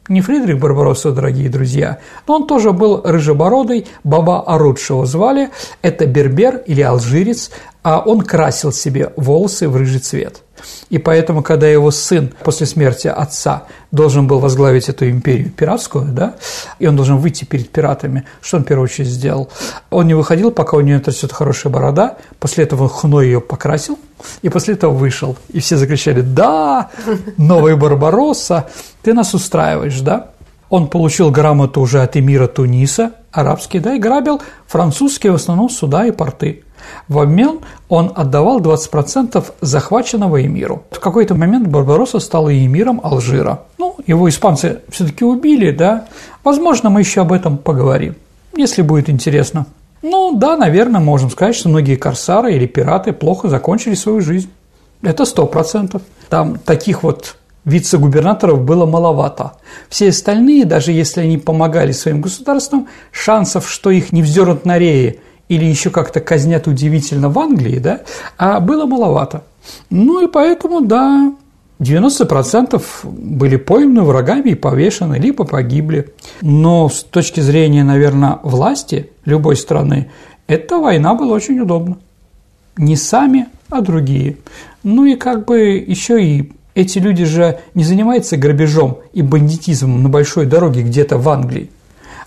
[0.09, 5.51] не Фридрих Барбаросса, дорогие друзья, но он тоже был рыжебородый, Баба Арудшего звали,
[5.83, 7.51] это бербер или алжирец,
[7.87, 10.43] а он красил себе волосы в рыжий цвет.
[10.91, 16.35] И поэтому, когда его сын после смерти отца должен был возглавить эту империю пиратскую, да,
[16.81, 19.51] и он должен выйти перед пиратами, что он в первую очередь сделал?
[19.91, 24.01] Он не выходил, пока у него растет хорошая борода, после этого он хной ее покрасил,
[24.43, 25.37] и после этого вышел.
[25.53, 26.91] И все закричали «Да!
[27.37, 28.67] Новый Барбаросса!
[29.03, 30.31] Ты нас устраиваешь, да?»
[30.69, 36.07] Он получил грамоту уже от эмира Туниса, арабский, да, и грабил французские в основном суда
[36.07, 36.65] и порты.
[37.09, 40.85] В обмен он отдавал 20% захваченного эмиру.
[40.91, 43.63] В какой-то момент Барбаросса стал эмиром Алжира.
[43.79, 46.07] Ну, его испанцы все-таки убили, да.
[46.45, 48.17] Возможно, мы еще об этом поговорим,
[48.57, 49.67] если будет интересно.
[50.03, 54.51] Ну, да, наверное, можем сказать, что многие корсары или пираты плохо закончили свою жизнь.
[55.03, 56.03] Это сто процентов.
[56.29, 59.53] Там таких вот вице-губернаторов было маловато.
[59.91, 65.19] Все остальные, даже если они помогали своим государствам, шансов, что их не вздернут на рее
[65.49, 68.01] или еще как-то казнят удивительно в Англии, да,
[68.39, 69.45] а было маловато.
[69.91, 71.35] Ну и поэтому, да,
[71.81, 76.15] 90% были пойманы врагами и повешены, либо погибли.
[76.41, 80.11] Но с точки зрения, наверное, власти любой страны,
[80.47, 81.99] эта война была очень удобна.
[82.77, 84.37] Не сами, а другие.
[84.83, 90.11] Ну и как бы еще и эти люди же не занимаются грабежом и бандитизмом на
[90.11, 91.71] большой дороге где-то в Англии.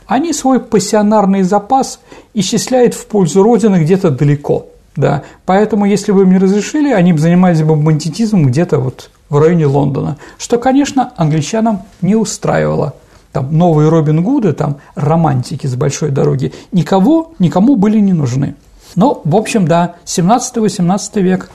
[0.07, 1.99] Они свой пассионарный запас
[2.33, 4.65] исчисляют в пользу Родины где-то далеко.
[4.95, 5.21] Да.
[5.45, 9.67] Поэтому, если бы им не разрешили, они бы занимались бы бандитизмом где-то вот в районе
[9.67, 12.95] Лондона, что, конечно, англичанам не устраивало.
[13.31, 18.55] Там новые Робин Гуды, там романтики с большой дороги, никого, никому были не нужны.
[18.95, 21.51] Но, в общем, да, 17-18 век.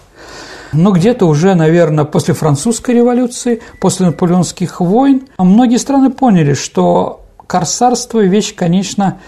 [0.75, 8.21] Но где-то уже, наверное, после французской революции, после наполеонских войн, многие страны поняли, что корсарство–
[8.25, 9.19] вещь, конечно,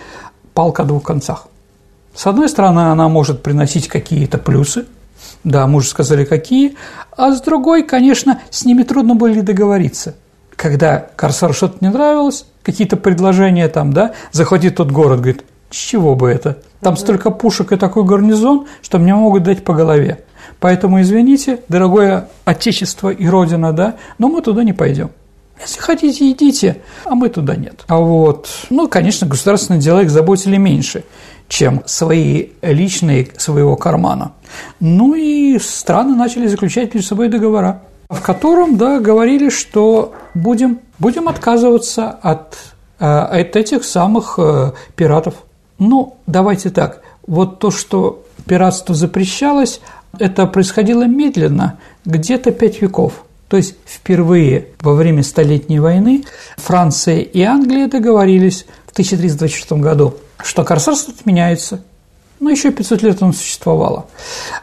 [0.54, 1.46] палка о двух концах.
[2.14, 4.86] С одной стороны, она может приносить какие-то плюсы,
[5.44, 6.76] да, мы уже сказали, какие.
[7.16, 10.16] А с другой, конечно, с ними трудно было договориться.
[10.56, 16.16] Когда Корсару что-то не нравилось, какие-то предложения там, да, захватит тот город, говорит, с чего
[16.16, 16.58] бы это?
[16.80, 17.00] Там угу.
[17.00, 20.24] столько пушек и такой гарнизон, что мне могут дать по голове.
[20.66, 25.10] Поэтому, извините, дорогое Отечество и Родина, да, но мы туда не пойдем.
[25.60, 27.84] Если хотите, идите, а мы туда нет.
[27.86, 31.04] А вот, ну, конечно, государственные дела их заботили меньше
[31.46, 34.32] чем свои личные своего кармана.
[34.80, 41.28] Ну и страны начали заключать между собой договора, в котором, да, говорили, что будем, будем
[41.28, 42.58] отказываться от,
[42.98, 45.34] э, от этих самых э, пиратов.
[45.78, 49.80] Ну, давайте так, вот то, что пиратство запрещалось,
[50.18, 53.24] это происходило медленно, где-то пять веков.
[53.48, 56.24] То есть впервые во время Столетней войны
[56.56, 61.82] Франция и Англия договорились в 1326 году что корсарство отменяется.
[62.38, 64.06] Ну, еще 500 лет оно существовало.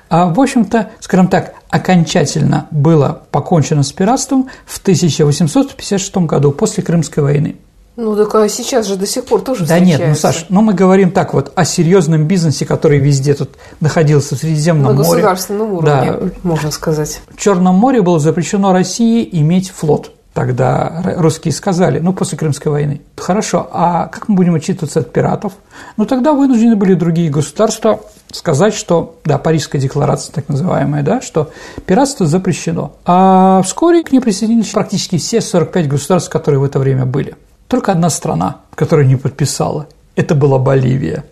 [0.07, 7.23] А, в общем-то, скажем так, окончательно было покончено с пиратством в 1856 году, после Крымской
[7.23, 7.55] войны.
[7.95, 10.73] Ну, так а сейчас же до сих пор тоже Да нет, ну, Саш, ну мы
[10.73, 13.51] говорим так вот о серьезном бизнесе, который везде тут
[13.81, 15.07] находился в Средиземном На море.
[15.07, 16.29] На государственном уровне, да.
[16.41, 17.21] можно сказать.
[17.29, 20.11] В Черном море было запрещено России иметь флот.
[20.33, 25.53] Тогда русские сказали, ну, после Крымской войны, хорошо, а как мы будем отчитываться от пиратов?
[25.95, 27.99] Ну, тогда вынуждены были другие государства
[28.31, 31.51] сказать, что, да, Парижская декларация так называемая, да, что
[31.85, 32.95] пиратство запрещено.
[33.05, 37.35] А вскоре к ней присоединились практически все 45 государств, которые в это время были.
[37.73, 41.23] Только одна страна, которая не подписала, это была Боливия.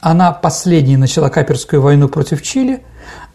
[0.00, 2.84] Она последней начала каперскую войну против Чили,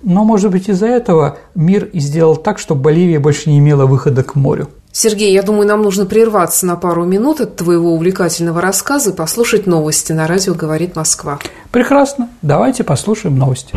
[0.01, 4.23] но, может быть, из-за этого мир и сделал так, что Боливия больше не имела выхода
[4.23, 4.69] к морю.
[4.93, 9.67] Сергей, я думаю, нам нужно прерваться на пару минут от твоего увлекательного рассказа и послушать
[9.67, 10.13] новости.
[10.13, 11.39] На радио «Говорит Москва».
[11.69, 12.29] Прекрасно.
[12.41, 13.75] Давайте послушаем новости.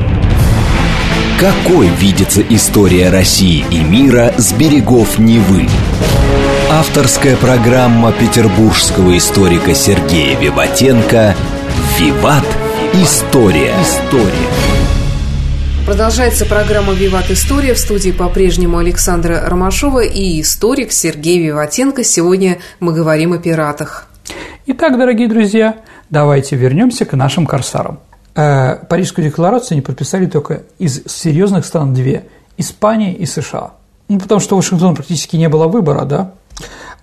[1.39, 5.69] Какой видится история России и мира с берегов Невы?
[6.71, 11.37] Авторская программа петербургского историка Сергея Виватенко
[11.99, 12.47] «Виват.
[12.95, 13.75] История».
[13.83, 14.33] История.
[15.85, 17.75] Продолжается программа «Виват История».
[17.75, 22.03] В студии по-прежнему Александра Ромашова и историк Сергей Виватенко.
[22.03, 24.09] Сегодня мы говорим о пиратах.
[24.65, 25.77] Итак, дорогие друзья,
[26.09, 27.99] давайте вернемся к нашим корсарам.
[28.37, 32.27] Э, Парижскую декларацию они подписали только из серьезных стран две–
[32.59, 33.73] Испания и США.
[34.09, 36.33] Ну, потому что Вашингтон практически не было выбора, да?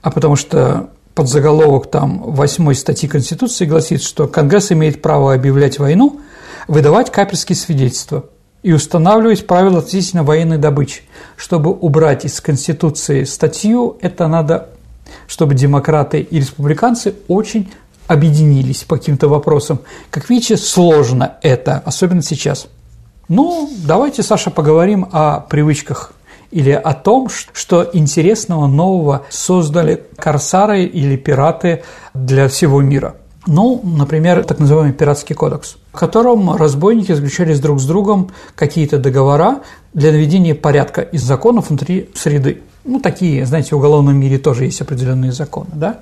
[0.02, 5.78] А потому что под заголовок там восьмой статьи Конституции гласит, что Конгресс имеет право объявлять
[5.80, 6.22] войну,
[6.68, 8.26] выдавать каперские свидетельства–
[8.64, 11.04] и устанавливать правила относительно военной добычи.
[11.36, 14.70] Чтобы убрать из Конституции статью, это надо,
[15.28, 17.72] чтобы демократы и республиканцы очень
[18.08, 19.80] объединились по каким-то вопросам.
[20.10, 22.68] Как видите, сложно это, особенно сейчас.
[23.30, 26.14] Ну, давайте, Саша, поговорим о привычках
[26.52, 34.44] или о том, что интересного нового создали корсары или пираты для всего мира– ну, например,
[34.46, 39.64] так называемый пиратский кодекс, в котором разбойники заключались друг с другом какие-то договора
[39.94, 42.62] для наведения порядка из законов внутри среды.
[42.86, 46.00] Ну, такие, знаете, в уголовном мире тоже есть определенные законы, да?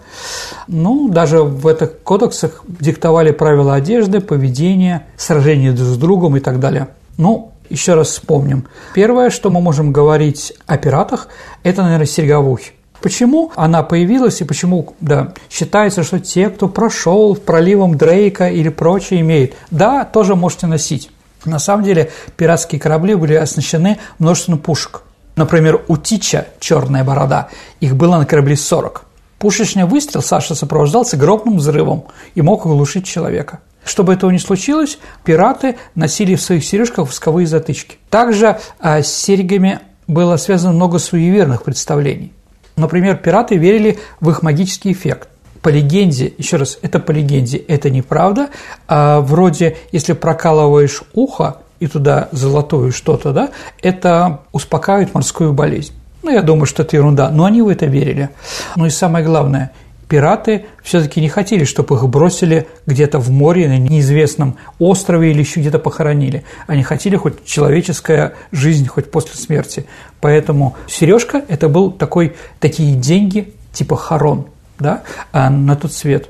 [0.67, 6.59] Ну, даже в этих кодексах диктовали правила одежды, поведения, сражения друг с другом и так
[6.59, 6.87] далее.
[7.17, 8.67] Ну, еще раз вспомним.
[8.95, 11.27] Первое, что мы можем говорить о пиратах,
[11.63, 12.71] это, наверное, ухе.
[13.01, 19.21] Почему она появилась и почему да, считается, что те, кто прошел проливом Дрейка или прочее,
[19.21, 19.53] имеют?
[19.71, 21.09] Да, тоже можете носить.
[21.45, 25.01] На самом деле пиратские корабли были оснащены множеством пушек.
[25.35, 29.05] Например, у Тича «Черная борода» их было на корабле 40.
[29.39, 33.59] Пушечный выстрел Саша сопровождался гробным взрывом и мог оглушить человека.
[33.83, 37.97] Чтобы этого не случилось, пираты носили в своих сережках восковые затычки.
[38.09, 42.33] Также а, с серьгами было связано много суеверных представлений.
[42.75, 45.29] Например, пираты верили в их магический эффект.
[45.61, 48.49] По легенде, еще раз, это по легенде, это неправда.
[48.87, 53.49] А вроде, если прокалываешь ухо и туда золотое что-то, да,
[53.81, 55.93] это успокаивает морскую болезнь.
[56.23, 58.29] Ну, я думаю, что это ерунда, но они в это верили.
[58.77, 59.71] Ну и самое главное,
[60.07, 65.59] пираты все-таки не хотели, чтобы их бросили где-то в море, на неизвестном острове или еще
[65.59, 66.45] где-то похоронили.
[66.67, 69.85] Они хотели хоть человеческая жизнь, хоть после смерти.
[70.21, 74.45] Поэтому сережка– это был такой, такие деньги типа хорон
[74.81, 76.29] да, а на тот свет.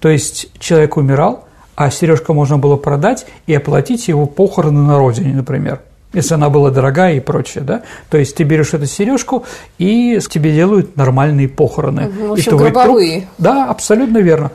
[0.00, 1.45] То есть человек умирал,
[1.76, 5.80] а сережка можно было продать и оплатить его похороны на родине, например
[6.16, 7.82] если она была дорогая и прочее, да.
[8.08, 9.44] То есть ты берешь эту сережку
[9.76, 12.08] и тебе делают нормальные похороны.
[12.08, 13.20] В общем, и гробовые.
[13.20, 13.30] Труп...
[13.36, 14.50] Да, абсолютно верно.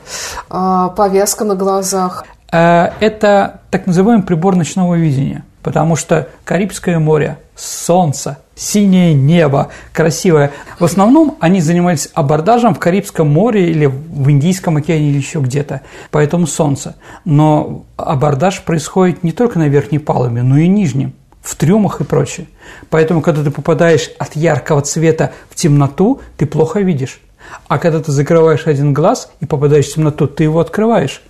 [0.50, 2.26] А, повязка на глазах.
[2.52, 10.52] А, это так называемый прибор ночного видения, потому что Карибское море, солнце, синее небо, красивое.
[10.80, 15.82] В основном они занимались абордажем в Карибском море или в Индийском океане или еще где-то,
[16.12, 16.95] поэтому солнце.
[17.26, 22.47] Но абордаж происходит не только на верхней палубе, но и нижнем в трюмах и прочее.
[22.89, 27.19] Поэтому, когда ты попадаешь от яркого цвета в темноту, ты плохо видишь.
[27.67, 31.21] А когда ты закрываешь один глаз и попадаешь в темноту, ты его открываешь.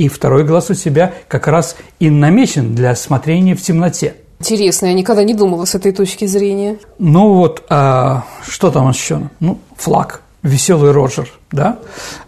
[0.00, 4.14] И второй глаз у тебя как раз и намечен для смотрения в темноте.
[4.38, 6.78] Интересно, я никогда не думала с этой точки зрения.
[6.98, 9.28] Ну вот, а, что там еще?
[9.40, 11.80] Ну, флаг, веселый Роджер, да?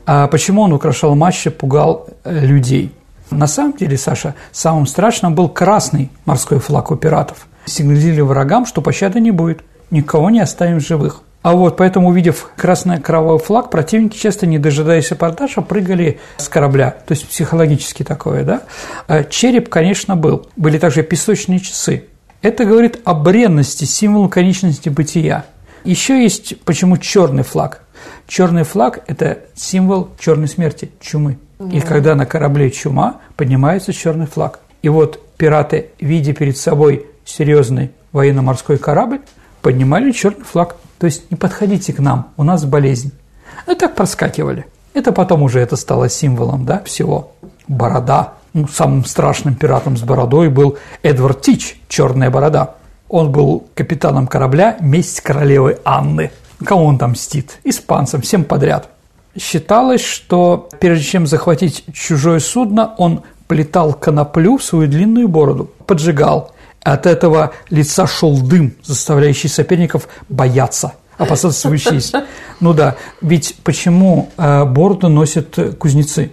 [0.04, 2.92] А почему он украшал матчи, пугал э, людей?
[3.30, 7.46] На самом деле, Саша, самым страшным был красный морской флаг у пиратов.
[7.64, 11.22] Сигнализировали врагам, что пощады не будет, никого не оставим живых.
[11.42, 16.96] А вот поэтому, увидев красный кровавый флаг, противники часто, не дожидаясь апортажа, прыгали с корабля.
[17.06, 18.62] То есть психологически такое, да?
[19.08, 20.46] А череп, конечно, был.
[20.56, 22.04] Были также песочные часы.
[22.42, 25.44] Это говорит о бренности, символу конечности бытия.
[25.84, 27.82] Еще есть почему черный флаг.
[28.28, 31.38] Черный флаг– это символ черной смерти, чумы.
[31.72, 34.60] И когда на корабле чума, поднимается черный флаг.
[34.82, 39.20] И вот пираты, видя перед собой серьезный военно-морской корабль,
[39.60, 40.76] поднимали черный флаг.
[41.02, 43.10] То есть не подходите к нам, у нас болезнь.
[43.66, 44.66] Ну, так проскакивали.
[44.94, 47.32] Это потом уже это стало символом да, всего.
[47.66, 48.34] Борода.
[48.52, 52.76] Ну, самым страшным пиратом с бородой был Эдвард Тич, черная борода.
[53.08, 56.30] Он был капитаном корабля «Месть королевы Анны».
[56.64, 57.58] Кому он там мстит?
[57.64, 58.88] Испанцам, всем подряд.
[59.36, 66.51] Считалось, что прежде чем захватить чужое судно, он плетал коноплю в свою длинную бороду, поджигал.
[66.82, 72.14] От этого лица шел дым, заставляющий соперников бояться, опасаться честь.
[72.60, 76.32] Ну да, ведь почему э, бороду носят кузнецы?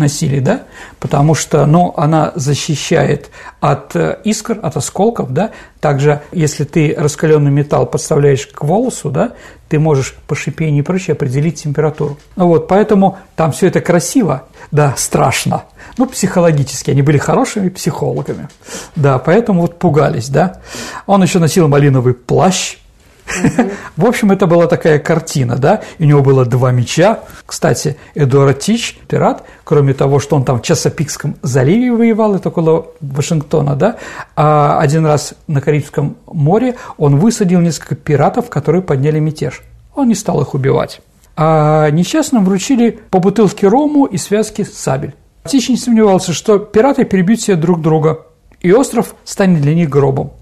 [0.00, 0.62] Носили, да,
[0.98, 7.52] потому что, ну, она защищает от э, искр, от осколков, да, также, если ты раскаленный
[7.52, 9.34] металл подставляешь к волосу, да,
[9.68, 12.18] ты можешь по шипению и прочее определить температуру.
[12.34, 15.64] Ну вот, поэтому там все это красиво, да, страшно,
[15.96, 18.48] ну, психологически, они были хорошими психологами,
[18.96, 20.60] да, поэтому вот пугались, да.
[21.06, 22.78] Он еще носил малиновый плащ,
[23.96, 27.20] в общем, это была такая картина, да, у него было два меча.
[27.46, 32.88] Кстати, Эдуард Тич, пират, кроме того, что он там в Часопикском заливе воевал, это около
[33.00, 33.96] Вашингтона, да,
[34.36, 39.62] а один раз на Карибском море он высадил несколько пиратов, которые подняли мятеж.
[39.94, 41.00] Он не стал их убивать.
[41.36, 45.14] А несчастным вручили по бутылке рому и связки сабель.
[45.46, 48.26] Тич не сомневался, что пираты перебьют себе друг друга,
[48.60, 50.32] и остров станет для них гробом.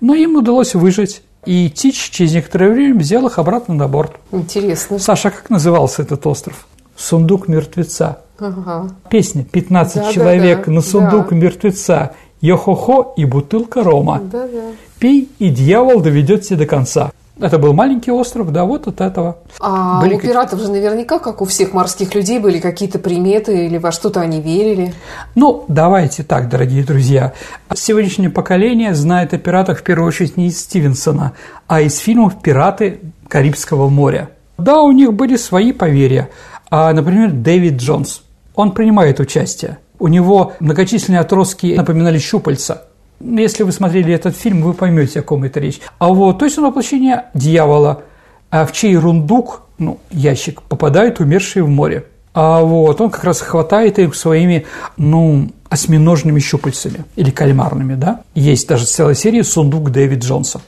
[0.00, 4.12] Но им удалось выжить, и Тич через некоторое время взял их обратно на борт.
[4.32, 4.98] Интересно.
[4.98, 6.66] Саша, как назывался этот остров?
[6.96, 8.20] Сундук мертвеца.
[8.38, 8.90] Ага.
[9.10, 11.36] Песня «15 Да, человек да, да, на сундук да.
[11.36, 12.12] мертвеца».
[12.40, 14.20] Йо-хо-хо и бутылка рома.
[14.22, 14.72] Да-да.
[14.98, 17.12] Пей, и дьявол доведет тебя до конца.
[17.40, 19.38] Это был маленький остров, да, вот от этого.
[19.60, 23.78] А Были у пиратов же наверняка, как у всех морских людей, были какие-то приметы или
[23.78, 24.94] во что-то они верили.
[25.34, 27.32] Ну, давайте так, дорогие друзья.
[27.74, 31.32] Сегодняшнее поколение знает о пиратах в первую очередь не из Стивенсона,
[31.66, 34.30] а из фильмов «Пираты Карибского моря».
[34.58, 36.28] Да, у них были свои поверья.
[36.70, 38.22] А, например, Дэвид Джонс.
[38.54, 39.78] Он принимает участие.
[39.98, 42.84] У него многочисленные отростки напоминали щупальца.
[43.20, 45.80] Если вы смотрели этот фильм, вы поймете, о ком это речь.
[45.98, 48.02] А вот, то есть он воплощение дьявола,
[48.50, 52.06] а в чей рундук, ну, ящик, попадают умершие в море.
[52.32, 58.22] А вот он как раз хватает их своими, ну, осьминожными щупальцами или кальмарными, да.
[58.34, 60.60] Есть даже целая серия «Сундук Дэвид Джонса».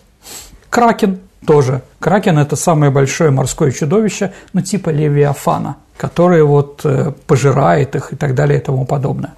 [0.70, 1.82] Кракен тоже.
[1.98, 8.16] Кракен– это самое большое морское чудовище, ну, типа Левиафана, которое вот э, пожирает их и
[8.16, 9.34] так далее и тому подобное.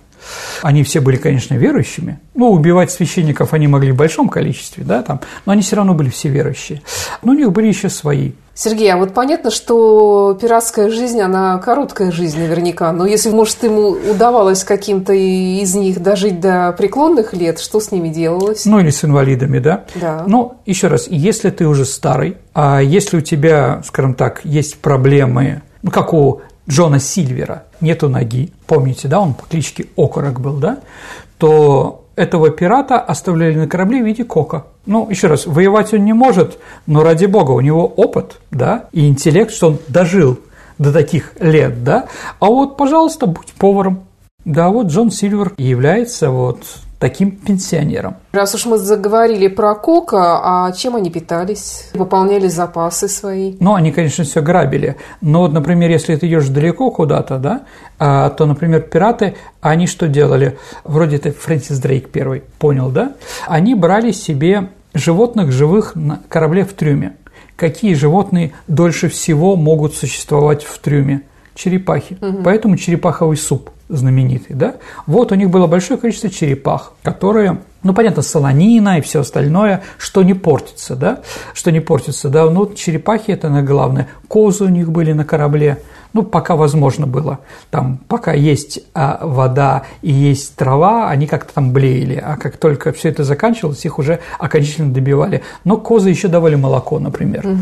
[0.63, 2.21] Они все были, конечно, верующими.
[2.35, 6.11] Ну, убивать священников они могли в большом количестве, да, там, но они все равно были
[6.11, 6.83] все верующие.
[7.23, 8.33] Но у них были еще свои.
[8.57, 13.89] Сергей, а вот понятно, что пиратская жизнь, она короткая жизнь наверняка, но если, может, ему
[13.89, 18.65] удавалось каким-то из них дожить до преклонных лет, что с ними делалось?
[18.65, 19.85] Ну, или с инвалидами, да?
[19.97, 20.23] Да.
[20.29, 25.63] Но, еще раз, если ты уже старый, а если у тебя, скажем так, есть проблемы,
[25.83, 30.79] ну, как у Джона Сильвера, нету ноги, помните, да, он по кличке Окорок был, да,
[31.39, 34.65] то этого пирата оставляли на корабле в виде кока.
[34.87, 39.09] Ну, еще раз, воевать он не может, но ради бога, у него опыт, да, и
[39.09, 40.39] интеллект, что он дожил
[40.79, 42.07] до таких лет, да,
[42.41, 44.05] а вот, пожалуйста, будь поваром.
[44.45, 46.65] Да, вот Джон Сильвер является вот
[47.05, 48.17] таким пенсионером.
[48.33, 51.91] Раз уж мы заговорили про Кока, а чем они питались?
[51.93, 53.57] Пополняли запасы свои?
[53.61, 54.97] Ну, они, конечно, все грабили.
[55.21, 57.65] Но вот, например, если ты идешь далеко куда-то, да,
[57.99, 60.59] а, то, например, пираты, они что делали?
[60.85, 63.13] Вроде это Фрэнсис Дрейк первый понял, да?
[63.47, 67.17] Они брали себе животных живых на корабле в трюме.
[67.55, 71.21] Какие животные дольше всего могут существовать в трюме?
[71.55, 72.17] Черепахи.
[72.21, 72.43] Угу.
[72.45, 74.77] Поэтому черепаховый суп знаменитый, да?
[75.07, 80.23] Вот у них было большое количество черепах, которые, ну, понятно, солонина и все остальное, что
[80.23, 81.21] не портится, да?
[81.53, 82.49] Что не портится, да?
[82.49, 84.09] Ну, черепахи– это на главное.
[84.29, 85.79] Козы у них были на корабле,
[86.15, 87.41] ну, пока возможно было.
[87.71, 92.93] Там, пока есть а, вода и есть трава, они как-то там блеяли, а как только
[92.93, 95.43] все это заканчивалось, их уже окончательно добивали.
[95.65, 97.45] Но козы еще давали молоко, например.
[97.45, 97.59] Угу.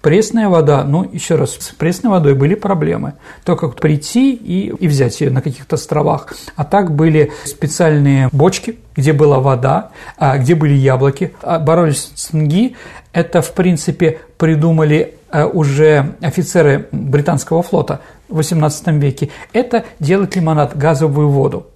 [0.00, 3.14] Пресная вода, ну, еще раз, с пресной водой были проблемы.
[3.44, 6.32] Только прийти и, и взять ее на каких-то островах.
[6.54, 11.34] А так были специальные бочки, где была вода, а, где были яблоки.
[11.42, 12.76] А, боролись с цинги.
[13.12, 19.30] Это, в принципе, придумали уже офицеры британского флота в XVIII веке.
[19.52, 21.66] Это делать лимонад, газовую воду.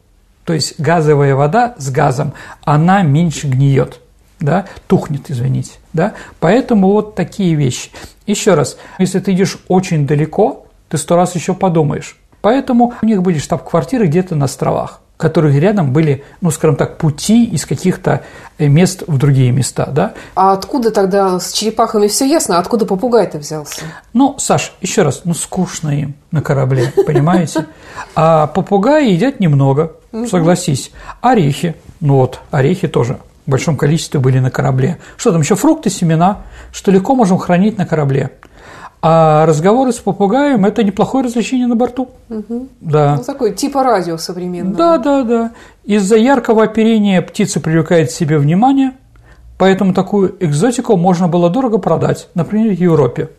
[0.44, 2.32] То есть газовая вода с газом,
[2.64, 4.00] она меньше гниет
[4.42, 7.90] да, тухнет, извините, да, поэтому вот такие вещи.
[8.26, 12.18] Еще раз, если ты идешь очень далеко, ты сто раз еще подумаешь.
[12.40, 15.00] Поэтому у них были штаб-квартиры где-то на островах.
[15.22, 18.22] Которых рядом были, ну, скажем так, пути из каких-то
[18.58, 20.14] э, мест в другие места, да.
[20.34, 22.58] А откуда тогда с черепахами все ясно?
[22.58, 23.82] Откуда попугай-то взялся?
[24.12, 27.66] Ну, Саш, еще раз, ну, скучно им на корабле, понимаете?
[28.14, 29.92] А попугаи едят немного,
[30.28, 30.90] согласись.
[31.20, 34.98] Орехи, ну вот, орехи тоже в большом количестве были на корабле.
[35.16, 36.42] Что там еще фрукты, семена,
[36.72, 38.30] что легко можем хранить на корабле.
[39.04, 42.10] А разговоры с попугаем– это неплохое развлечение на борту.
[42.30, 42.68] Угу.
[42.80, 43.16] Да.
[43.16, 44.76] Ну, такой типа радио современного.
[44.76, 45.50] Да, да, да.
[45.84, 48.92] Из-за яркого оперения птица привлекает к себе внимание,
[49.58, 53.30] поэтому такую экзотику можно было дорого продать, например, в Европе.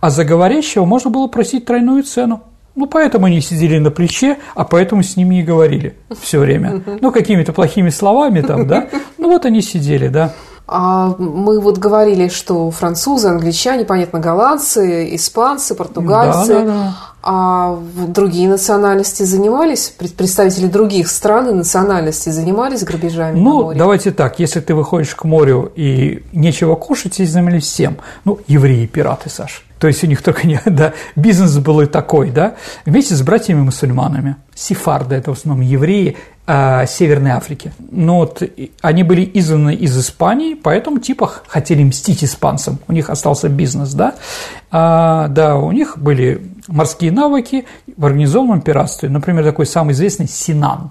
[0.00, 2.42] А за говорящего можно было просить тройную цену.
[2.74, 6.82] Ну, поэтому они сидели на плече, а поэтому с ними и говорили все время.
[7.00, 8.88] Ну, какими-то плохими словами там, да.
[9.16, 10.32] Ну, вот они сидели, да.
[10.70, 16.94] А мы вот говорили, что французы, англичане, понятно, голландцы, испанцы, португальцы, да, да, да.
[17.22, 23.78] а другие национальности занимались, представители других стран и национальностей занимались грабежами Ну, на море?
[23.78, 27.96] давайте так, если ты выходишь к морю и нечего кушать, здесь занимались всем.
[28.26, 29.62] Ну, евреи-пираты, Саша.
[29.78, 32.54] То есть у них только не, да, бизнес был и такой, да,
[32.84, 34.36] вместе с братьями-мусульманами.
[34.54, 36.16] Сефарды– это в основном евреи
[36.46, 37.72] э, Северной Африки.
[37.90, 38.42] Но вот
[38.80, 42.78] они были изгнаны из Испании, поэтому типа хотели мстить испанцам.
[42.88, 44.14] У них остался бизнес, да.
[44.70, 47.66] А, да, у них были морские навыки
[47.96, 49.08] в организованном пиратстве.
[49.08, 50.90] Например, такой самый известный Синан.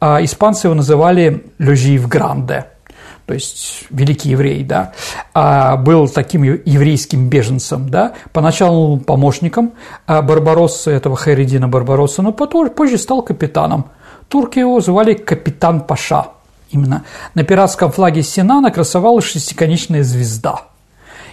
[0.00, 2.66] А, испанцы его называли «Лежив Гранде»,
[3.26, 4.92] то есть великий еврей, да,
[5.32, 9.72] а был таким еврейским беженцем, да, поначалу помощником
[10.06, 13.86] а Барбаросса, этого Хайредина Барбаросса, но потом, позже стал капитаном.
[14.28, 16.28] Турки его звали Капитан Паша,
[16.70, 17.04] именно.
[17.34, 20.62] На пиратском флаге Синана красовалась шестиконечная звезда,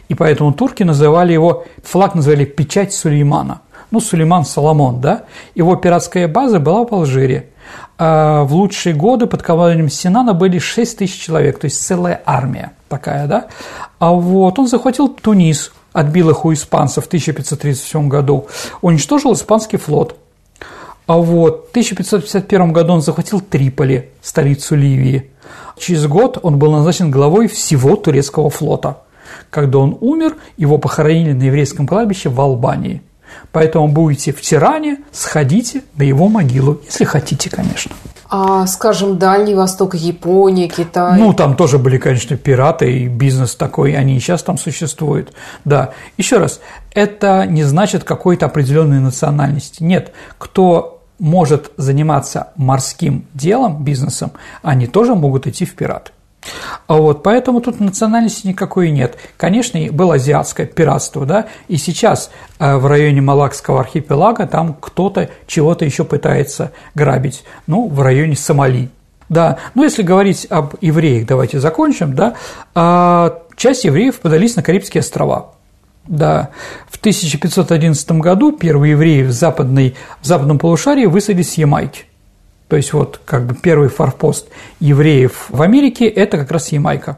[0.07, 3.61] и поэтому турки называли его, флаг называли «Печать Сулеймана»,
[3.91, 5.23] ну, Сулейман Соломон, да,
[5.55, 7.50] его пиратская база была в Алжире,
[7.97, 13.27] в лучшие годы под командованием Синана были 6 тысяч человек, то есть целая армия такая,
[13.27, 13.47] да.
[13.99, 18.47] А вот он захватил Тунис, отбил их у испанцев в 1537 году,
[18.81, 20.15] уничтожил испанский флот.
[21.07, 25.29] А вот в 1551 году он захватил Триполи, столицу Ливии.
[25.77, 28.97] Через год он был назначен главой всего турецкого флота.
[29.49, 33.01] Когда он умер, его похоронили на еврейском кладбище в Албании–
[33.51, 37.91] Поэтому будете в Тиране, сходите на его могилу, если хотите, конечно.
[38.33, 41.19] А, скажем, Дальний Восток, Япония, Китай?
[41.19, 45.33] Ну, там тоже были, конечно, пираты и бизнес такой, они и сейчас там существуют.
[45.65, 46.61] Да, еще раз,
[46.93, 49.83] это не значит какой-то определенной национальности.
[49.83, 54.31] Нет, кто может заниматься морским делом, бизнесом,
[54.63, 56.11] они тоже могут идти в пираты.
[56.87, 59.17] А вот, поэтому тут национальности никакой нет.
[59.37, 65.85] Конечно, было азиатское пиратство, да, и сейчас э, в районе Малакского архипелага там кто-то чего-то
[65.85, 68.89] еще пытается грабить, ну, в районе Сомали.
[69.29, 72.33] Да, но если говорить об евреях, давайте закончим, да,
[72.75, 75.53] а, часть евреев подались на Карибские острова.
[76.05, 76.49] Да,
[76.89, 82.05] в 1511 году первые евреи в, западной, в западном полушарии высадились с Ямайки.
[82.71, 84.47] То есть вот как бы первый форпост
[84.79, 87.17] евреев в Америке– это как раз Ямайка.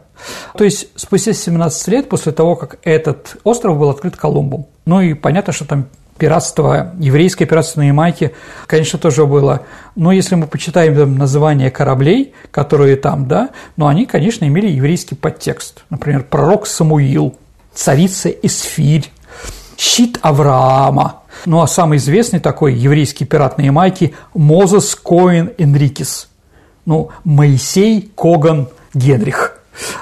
[0.57, 4.65] То есть спустя 17 лет после того, как этот остров был открыт Колумбом.
[4.87, 5.85] Ну и понятно, что там
[6.17, 8.31] пиратство, еврейское пиратство на Ямайке,
[8.65, 9.61] конечно, тоже было.
[9.95, 15.13] Но если мы почитаем там названия кораблей, которые там, да, но они, конечно, имели еврейский
[15.13, 15.83] подтекст.
[15.91, 17.37] Например, пророк Самуил,
[17.75, 19.11] царица Эсфирь,
[19.77, 26.29] щит Авраама– ну а самый известный такой еврейский пират на Ямайке– Мозес Коэн Энрикес.
[26.85, 29.57] Ну, Моисей Коган Генрих.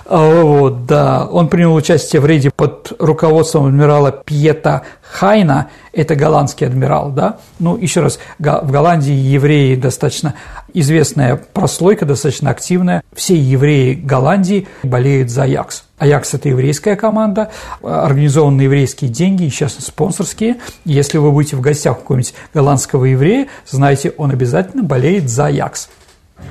[0.05, 1.25] А, вот, да.
[1.25, 7.37] Он принял участие в рейде под руководством адмирала Пьета Хайна, это голландский адмирал, да.
[7.59, 10.35] Ну, еще раз, в Голландии евреи достаточно
[10.73, 13.03] известная прослойка, достаточно активная.
[13.13, 15.83] Все евреи Голландии болеют за Аякс.
[16.01, 17.51] Аякс– это еврейская команда,
[17.83, 20.57] организованные еврейские деньги, сейчас спонсорские.
[20.83, 25.89] Если вы будете в гостях у какого-нибудь голландского еврея, знаете, он обязательно болеет за Аякс.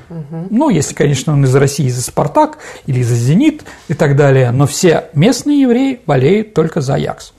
[0.09, 0.47] Угу.
[0.51, 4.69] Ну, если, конечно, он из России, из-за «Спартак» или из-за «Зенит» и так далее, но
[4.69, 7.33] все местные евреи болеют только за «Аякс».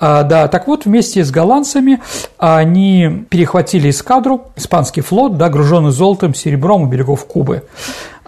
[0.00, 2.00] А, да, так вот, вместе с голландцами
[2.36, 7.62] они перехватили эскадру, испанский флот, да, груженный золотом, серебром у берегов Кубы.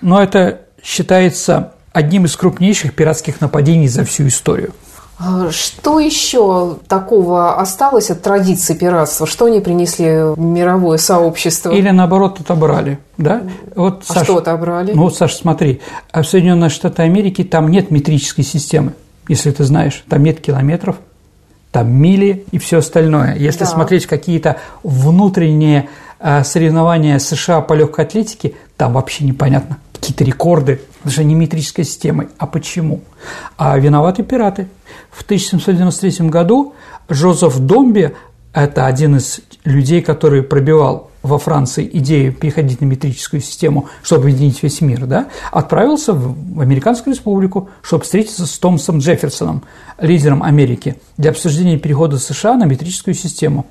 [0.01, 4.75] Но это считается одним из крупнейших пиратских нападений за всю историю.
[5.19, 9.27] А что еще такого осталось от традиции пиратства?
[9.27, 11.71] Что они принесли в мировое сообщество?
[11.71, 13.45] Или наоборот отобрали, да?
[13.75, 14.93] Вот, а Саш, что отобрали?
[14.93, 15.81] Ну вот, Саша, смотри,
[16.13, 18.93] а в Соединенных Штатах Америки там нет метрической системы,
[19.27, 20.97] если ты знаешь, там нет километров,
[21.73, 23.37] там мили и все остальное.
[23.37, 23.67] Если да.
[23.67, 25.89] смотреть какие-то внутренние
[26.21, 29.79] э, соревнования США по легкой атлетике, там вообще непонятно.
[29.97, 32.29] Какие-то рекорды, даже не метрической системой.
[32.39, 33.01] А почему?
[33.57, 34.69] А виноваты пираты.
[35.11, 36.75] В 1793 году
[37.09, 38.15] Жозеф Домби,
[38.53, 44.63] это один из людей, который пробивал во Франции идею переходить на метрическую систему, чтобы объединить
[44.63, 49.65] весь мир, да, отправился в Американскую республику, чтобы встретиться с Томасом Джефферсоном,
[49.99, 53.67] лидером Америки, для обсуждения перехода США на метрическую систему.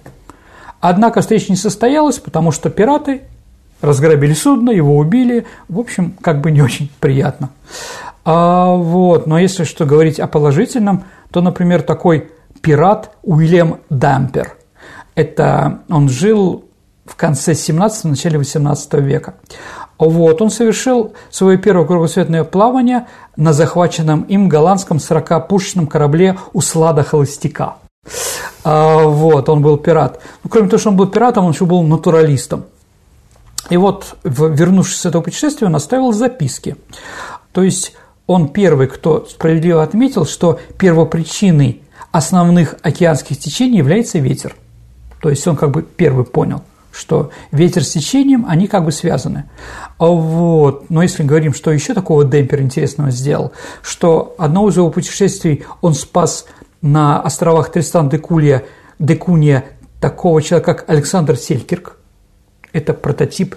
[0.82, 3.22] Однако встреча не состоялась, потому что пираты
[3.86, 5.46] разграбили судно, его убили.
[5.70, 7.50] В общем, как бы не очень приятно.
[8.24, 9.28] А, вот.
[9.28, 12.32] Но если что говорить о положительном, то, например, такой
[12.62, 14.56] пират Уильям Дампер.
[15.16, 16.66] Это он жил
[17.06, 19.36] в конце 17 начале 18 века.
[19.98, 23.08] Вот, он совершил свое первое кругосветное плавание
[23.38, 27.76] на захваченном им голландском 40-пушечном корабле «Услада Холостяка».
[28.64, 30.20] А, вот, он был пират.
[30.44, 32.66] Ну, кроме того, что он был пиратом, он еще был натуралистом.
[33.70, 36.76] И вот, вернувшись с этого путешествия, он оставил записки.
[37.52, 37.94] То есть,
[38.28, 44.56] он первый, кто справедливо отметил, что первопричиной основных океанских течений является ветер.
[45.22, 46.64] То есть, он как бы первый понял–
[46.96, 49.46] что ветер с течением, они как бы связаны.
[49.98, 50.90] А вот.
[50.90, 53.52] Но если говорим, что еще такого Демпер интересного сделал,
[53.82, 56.46] что одно из его путешествий он спас
[56.82, 58.64] на островах Тристан де Кулья,
[58.98, 59.66] де Кунья
[60.00, 61.95] такого человека, как Александр Селькирк.
[62.76, 63.56] Это прототип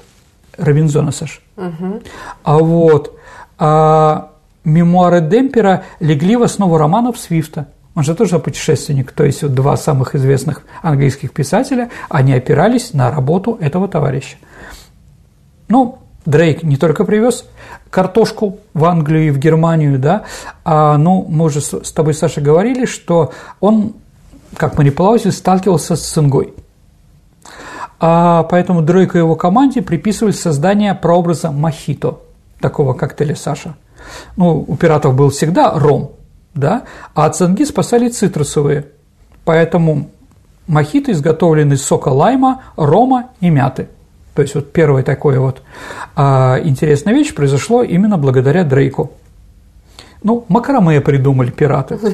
[0.56, 1.40] Робинзона, Саш.
[1.56, 2.02] Угу.
[2.44, 3.18] А вот
[3.58, 4.30] а
[4.64, 7.66] мемуары Демпера легли в основу романов Свифта–
[7.98, 13.58] он же тоже путешественник, то есть два самых известных английских писателя, они опирались на работу
[13.60, 14.36] этого товарища.
[15.66, 17.44] Ну, Дрейк не только привез
[17.90, 20.26] картошку в Англию и в Германию, да,
[20.64, 23.94] а, ну, мы уже с тобой, Саша, говорили, что он,
[24.56, 26.54] как манипулятор, сталкивался с цингой.
[28.00, 32.18] А поэтому Дрейку и его команде приписывали создание прообраза мохито,
[32.60, 33.74] такого коктейля Саша.
[34.36, 36.12] Ну, у пиратов был всегда ром,
[36.54, 36.84] да,
[37.14, 38.86] а цинги спасали цитрусовые.
[39.44, 40.10] Поэтому
[40.66, 43.88] мохито изготовлены из сока лайма, рома и мяты.
[44.34, 45.62] То есть вот первая такая вот
[46.14, 49.10] а, интересная вещь произошло именно благодаря Дрейку.
[50.22, 51.98] Ну, макраме придумали пираты.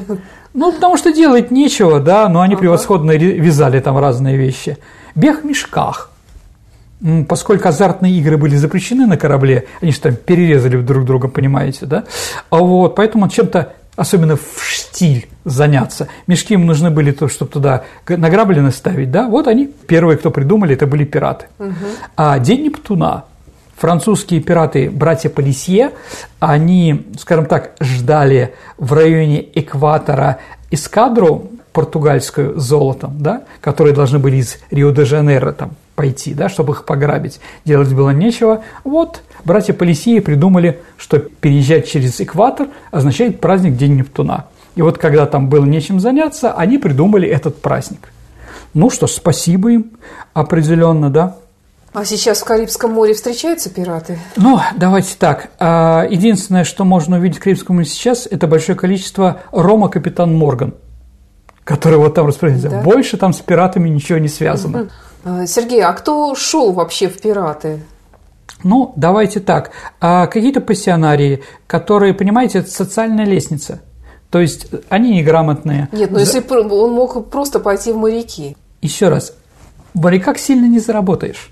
[0.57, 4.77] Ну, потому что делать нечего, да, но они превосходно вязали там разные вещи.
[5.15, 6.11] Бег в мешках.
[7.27, 12.05] Поскольку азартные игры были запрещены на корабле, они же там перерезали друг друга, понимаете, да?
[12.49, 16.07] А вот, поэтому чем-то особенно в штиль заняться.
[16.27, 20.75] Мешки им нужны были, то, чтобы туда награблены ставить, да, вот они, первые, кто придумали,
[20.75, 21.45] это были пираты.
[21.59, 21.73] Угу.
[22.17, 23.25] А День Нептуна,
[23.77, 25.91] французские пираты, братья Полисье,
[26.39, 30.39] они, скажем так, ждали в районе экватора
[30.71, 37.41] эскадру португальскую золотом, да, которые должны были из Рио-де-Жанейро там пойти, да, чтобы их пограбить.
[37.65, 38.63] Делать было нечего.
[38.85, 44.45] Вот братья Полисеи придумали, что переезжать через экватор означает праздник День Нептуна.
[44.75, 48.09] И вот когда там было нечем заняться, они придумали этот праздник.
[48.73, 49.91] Ну что ж, спасибо им
[50.33, 51.35] определенно, да.
[51.93, 54.19] А сейчас в Карибском море встречаются пираты?
[54.35, 55.49] Ну, давайте так.
[55.59, 60.73] А, единственное, что можно увидеть в Карибском море сейчас, это большое количество рома Капитан Морган,
[61.65, 62.69] который вот там распределяется.
[62.69, 62.81] Да?
[62.81, 64.89] Больше там с пиратами ничего не связано.
[65.25, 67.81] А, Сергей, а кто шел вообще в пираты?
[68.63, 69.71] Ну, давайте так.
[69.99, 73.81] А какие-то пассионарии, которые, понимаете, это социальная лестница.
[74.29, 75.89] То есть они неграмотные.
[75.91, 78.55] Нет, но если он мог просто пойти в моряки.
[78.81, 79.33] Еще раз,
[79.93, 81.51] в моряках сильно не заработаешь.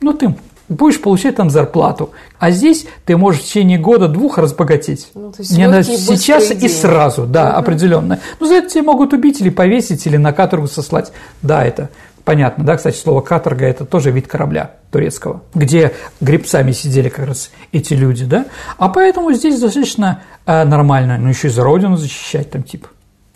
[0.00, 0.34] Ну, ты
[0.68, 2.10] будешь получать там зарплату.
[2.38, 5.08] А здесь ты можешь в течение года-двух разбогатеть.
[5.14, 7.58] Ну, то есть не на сейчас и сразу, да, угу.
[7.58, 8.20] определенно.
[8.40, 11.12] Ну, за это тебя могут убить или повесить, или на каторгу сослать.
[11.42, 11.90] Да, это
[12.26, 17.50] понятно, да, кстати, слово «каторга»– это тоже вид корабля турецкого, где гребцами сидели как раз
[17.72, 18.46] эти люди, да,
[18.78, 22.88] а поэтому здесь достаточно э, нормально, ну, еще и за родину защищать там, типа,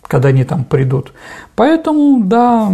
[0.03, 1.13] когда они там придут.
[1.55, 2.69] Поэтому, да,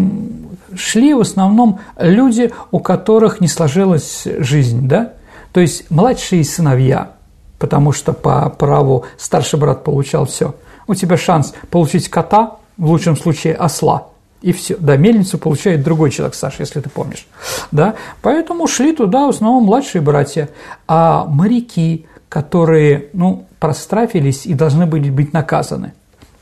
[0.78, 5.14] шли в основном люди, у которых не сложилась жизнь, да,
[5.52, 7.12] то есть младшие сыновья,
[7.60, 10.56] потому что по праву старший брат получал все.
[10.88, 14.08] У тебя шанс получить кота, в лучшем случае осла–
[14.42, 14.78] и все.
[14.80, 17.28] Да, мельницу получает другой человек, Саша, если ты помнишь.
[17.72, 17.96] Да?
[18.22, 20.50] Поэтому шли туда в основном младшие братья.
[20.88, 25.94] А моряки, которые ну, прострафились и должны были быть наказаны.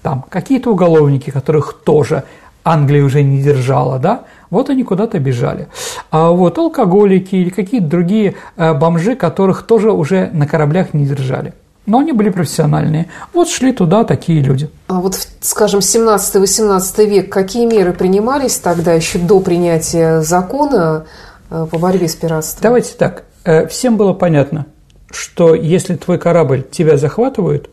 [0.02, 2.26] Там какие-то уголовники, которых тоже
[2.66, 5.68] Англия уже не держала, да, вот они куда-то бежали.
[6.10, 11.54] А вот алкоголики или какие-то другие э, бомжи, которых тоже уже на кораблях не держали
[11.86, 13.08] но они были профессиональные.
[13.32, 14.70] Вот шли туда такие люди.
[14.88, 21.06] А вот, скажем, 17-18 век, какие меры принимались тогда, еще до принятия закона,
[21.50, 22.64] э, по борьбе с пиратством?
[22.64, 23.26] Давайте так.
[23.44, 24.66] Э, всем было понятно,
[25.12, 27.70] что если твой корабль тебя захватывают,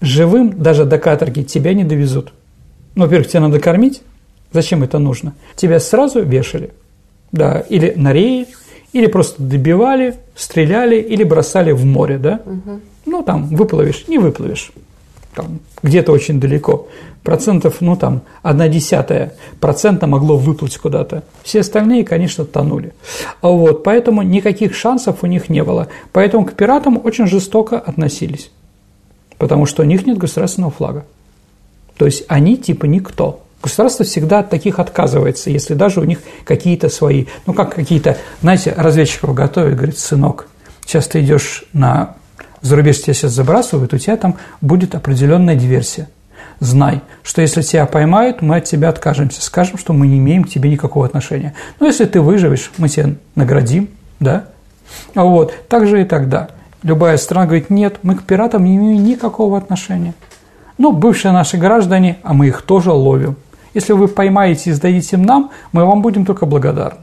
[0.00, 2.32] живым даже до каторги тебя не довезут.
[2.94, 4.02] Ну, во-первых, тебя надо кормить.
[4.54, 5.34] Зачем это нужно?
[5.56, 6.70] Тебя сразу вешали.
[7.32, 8.46] Да, или на рее,
[8.92, 12.40] или просто добивали, стреляли, или бросали в море, да?
[12.46, 12.80] Угу.
[13.06, 14.70] Ну, там, выплывешь, не выплывешь.
[15.34, 16.86] Там, где-то очень далеко.
[17.24, 21.24] Процентов, ну, там, одна десятая процента могло выплыть куда-то.
[21.42, 22.94] Все остальные, конечно, тонули.
[23.42, 25.88] Вот, поэтому никаких шансов у них не было.
[26.12, 28.52] Поэтому к пиратам очень жестоко относились.
[29.36, 31.04] Потому что у них нет государственного флага.
[31.96, 33.43] То есть они типа никто.
[33.64, 38.74] Государство всегда от таких отказывается, если даже у них какие-то свои, ну как какие-то, знаете,
[38.76, 40.48] разведчиков готовят, говорит, сынок,
[40.84, 42.16] сейчас ты идешь на
[42.60, 46.10] зарубеж, тебя сейчас забрасывают, у тебя там будет определенная диверсия.
[46.60, 50.50] Знай, что если тебя поймают, мы от тебя откажемся, скажем, что мы не имеем к
[50.50, 51.54] тебе никакого отношения.
[51.80, 53.88] Но если ты выживешь, мы тебя наградим,
[54.20, 54.44] да?
[55.14, 56.50] Вот, так же и тогда.
[56.82, 60.12] Любая страна говорит, нет, мы к пиратам не имеем никакого отношения.
[60.76, 63.36] Но бывшие наши граждане, а мы их тоже ловим.
[63.74, 67.00] Если вы поймаете и сдадите нам, мы вам будем только благодарны.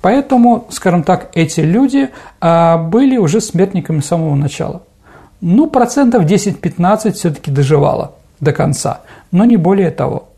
[0.00, 4.82] Поэтому, скажем так, эти люди а, были уже смертниками с самого начала.
[5.40, 9.02] Ну, процентов 10-15 все-таки доживало до конца,
[9.32, 10.28] но не более того.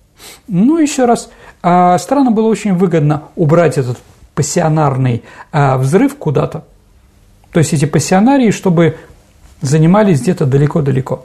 [0.48, 1.30] Ну, еще раз,
[1.62, 3.98] а, странно было очень выгодно убрать этот
[4.34, 6.64] пассионарный а, взрыв куда-то.
[7.52, 8.96] То есть эти пассионарии, чтобы
[9.60, 11.24] занимались где-то далеко-далеко.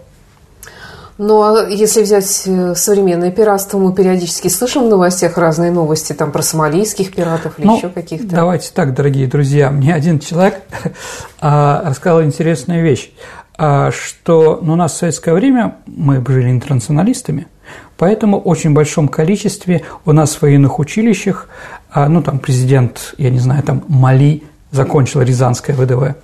[1.17, 6.31] Ну, а если взять э, современное пиратство, мы периодически слышим в новостях разные новости там
[6.31, 8.27] про сомалийских пиратов или ну, еще каких-то.
[8.27, 9.71] Давайте так, дорогие друзья.
[9.71, 10.61] Мне один человек
[11.39, 13.11] а, рассказал интересную вещь,
[13.57, 17.47] а, что ну, у нас в советское время мы жили интернационалистами,
[17.95, 21.47] поэтому в очень большом количестве у нас в военных училищах,
[21.91, 26.15] а, ну, там президент, я не знаю, там Мали– закончил Рязанское ВДВ,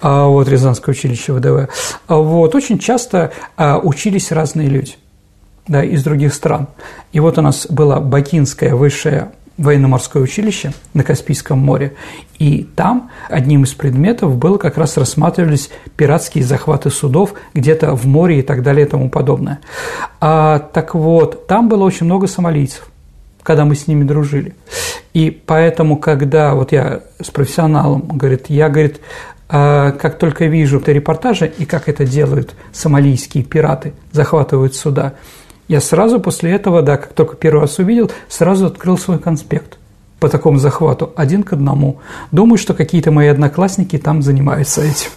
[0.00, 1.68] а вот Рязанское училище ВДВ,
[2.06, 4.96] а вот очень часто а, учились разные люди,
[5.66, 6.68] да, из других стран.
[7.12, 11.94] И вот у нас было Бакинское высшее военно-морское училище на Каспийском море,
[12.38, 18.38] и там одним из предметов было как раз рассматривались пиратские захваты судов где-то в море
[18.38, 19.58] и так далее и тому подобное.
[20.20, 22.88] А, так вот, там было очень много сомалийцев–
[23.48, 24.54] когда мы с ними дружили.
[25.18, 29.00] И поэтому, когда вот я с профессионалом, говорит, я, говорит,
[29.48, 35.14] «А, как только вижу это репортажи и как это делают сомалийские пираты, захватывают суда,
[35.66, 39.78] я сразу после этого, да, как только первый раз увидел, сразу открыл свой конспект
[40.20, 41.98] по такому захвату, один к одному.
[42.30, 45.10] Думаю, что какие-то мои одноклассники там занимаются этим.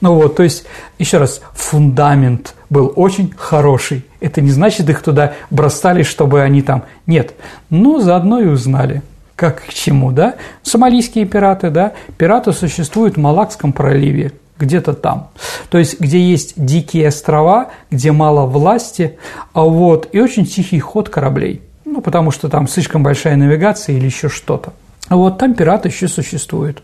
[0.00, 0.64] Ну вот, то есть,
[1.00, 4.04] еще раз, фундамент был очень хороший.
[4.20, 6.84] Это не значит, их туда бросали, чтобы они там...
[7.06, 7.34] Нет,
[7.68, 9.02] но заодно и узнали,
[9.40, 10.34] как к чему, да?
[10.62, 11.94] Сомалийские пираты, да?
[12.18, 15.30] Пираты существуют в Малакском проливе, где-то там.
[15.70, 19.16] То есть, где есть дикие острова, где мало власти,
[19.54, 21.62] а вот, и очень тихий ход кораблей.
[21.86, 24.74] Ну, потому что там слишком большая навигация или еще что-то.
[25.08, 26.82] Вот там пираты еще существуют.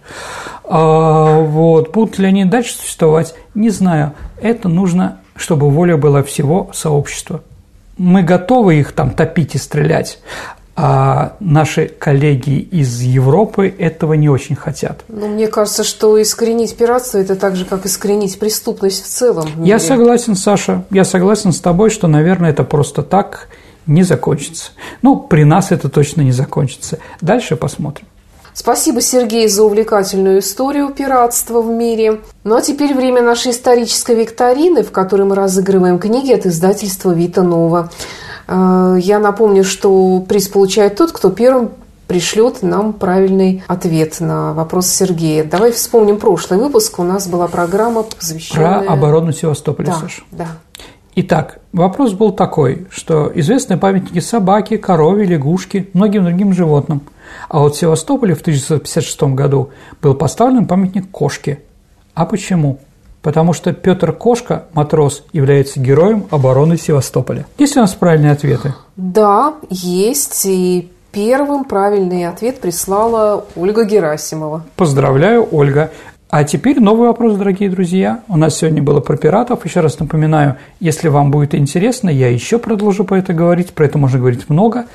[0.65, 1.93] А, вот.
[1.93, 4.15] Будут ли они дальше существовать, не знаю.
[4.41, 7.43] Это нужно, чтобы воля была всего сообщества.
[7.99, 10.19] Мы готовы их там топить и стрелять,
[10.77, 15.01] а наши коллеги из Европы этого не очень хотят.
[15.09, 19.49] Ну, мне кажется, что искоренить пиратство– это так же, как искоренить преступность в целом.
[19.57, 23.49] В я согласен, Саша, я согласен с тобой, что, наверное, это просто так
[23.87, 24.73] не закончится.
[25.01, 26.99] Ну, при нас это точно не закончится.
[27.23, 28.07] Дальше посмотрим.
[28.53, 32.21] Спасибо, Сергей, за увлекательную историю пиратства в мире.
[32.43, 37.43] Ну а теперь время нашей исторической викторины, в которой мы разыгрываем книги от издательства «Вита
[37.43, 37.91] Нова».
[38.47, 41.71] Э, я напомню, что приз получает тот, кто первым
[42.07, 45.45] пришлет нам правильный ответ на вопрос Сергея.
[45.45, 46.99] Давай вспомним прошлый выпуск.
[46.99, 48.83] У нас была программа, посвященная...
[48.83, 50.23] Про оборону Севастополя, да, Саша.
[50.31, 50.47] Да,
[51.19, 57.03] Итак, вопрос был такой, что известны памятники собаки, корове, лягушки, многим другим животным–
[57.49, 59.71] а вот в Севастополе в 1956 году
[60.03, 61.61] был поставлен памятник кошке.
[62.15, 62.81] А почему?
[63.27, 67.45] Потому что Петр Кошка, матрос, является героем обороны Севастополя.
[67.59, 68.73] Есть у нас правильные ответы?
[68.95, 70.47] Да, есть.
[70.47, 74.63] И первым правильный ответ прислала Ольга Герасимова.
[74.77, 75.91] Поздравляю, Ольга.
[76.31, 78.21] А теперь новый вопрос, дорогие друзья.
[78.29, 79.65] У нас сегодня было про пиратов.
[79.65, 83.73] Еще раз напоминаю, если вам будет интересно, я еще продолжу про это говорить.
[83.73, 84.87] Про это можно говорить много.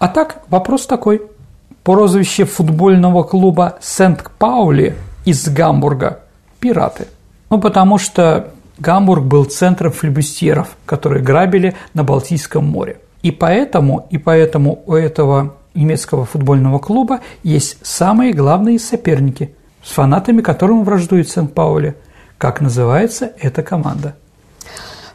[0.00, 1.22] А так, вопрос такой–
[1.84, 6.18] прозвище футбольного клуба Сент-Паули из Гамбурга–
[6.58, 7.06] «Пираты».
[7.50, 12.98] Ну, потому что Гамбург был центром флебустьеров, которые грабили на Балтийском море.
[13.22, 20.42] И поэтому, и поэтому у этого немецкого футбольного клуба есть самые главные соперники, с фанатами
[20.42, 21.96] которым враждует Сен-Паули.
[22.38, 24.14] Как называется эта команда?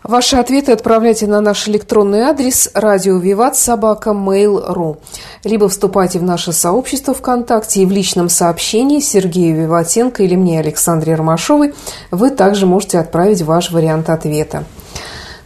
[0.04, 4.98] Ваши ответы отправляйте на наш электронный адрес радио Виват собака mail.ru
[5.44, 11.16] либо вступайте в наше сообщество ВКонтакте и в личном сообщении Сергею Виватенко или мне, Александре
[11.16, 11.74] Ромашовой,
[12.10, 14.64] вы также можете отправить ваш вариант ответа.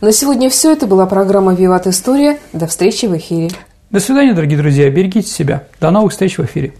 [0.02, 0.72] На сегодня все.
[0.72, 2.38] Это была программа «Виват История».
[2.54, 3.52] До встречи в эфире.
[3.90, 4.90] До свидания, дорогие друзья.
[4.90, 5.64] Берегите себя.
[5.80, 6.74] До новых встреч в эфире.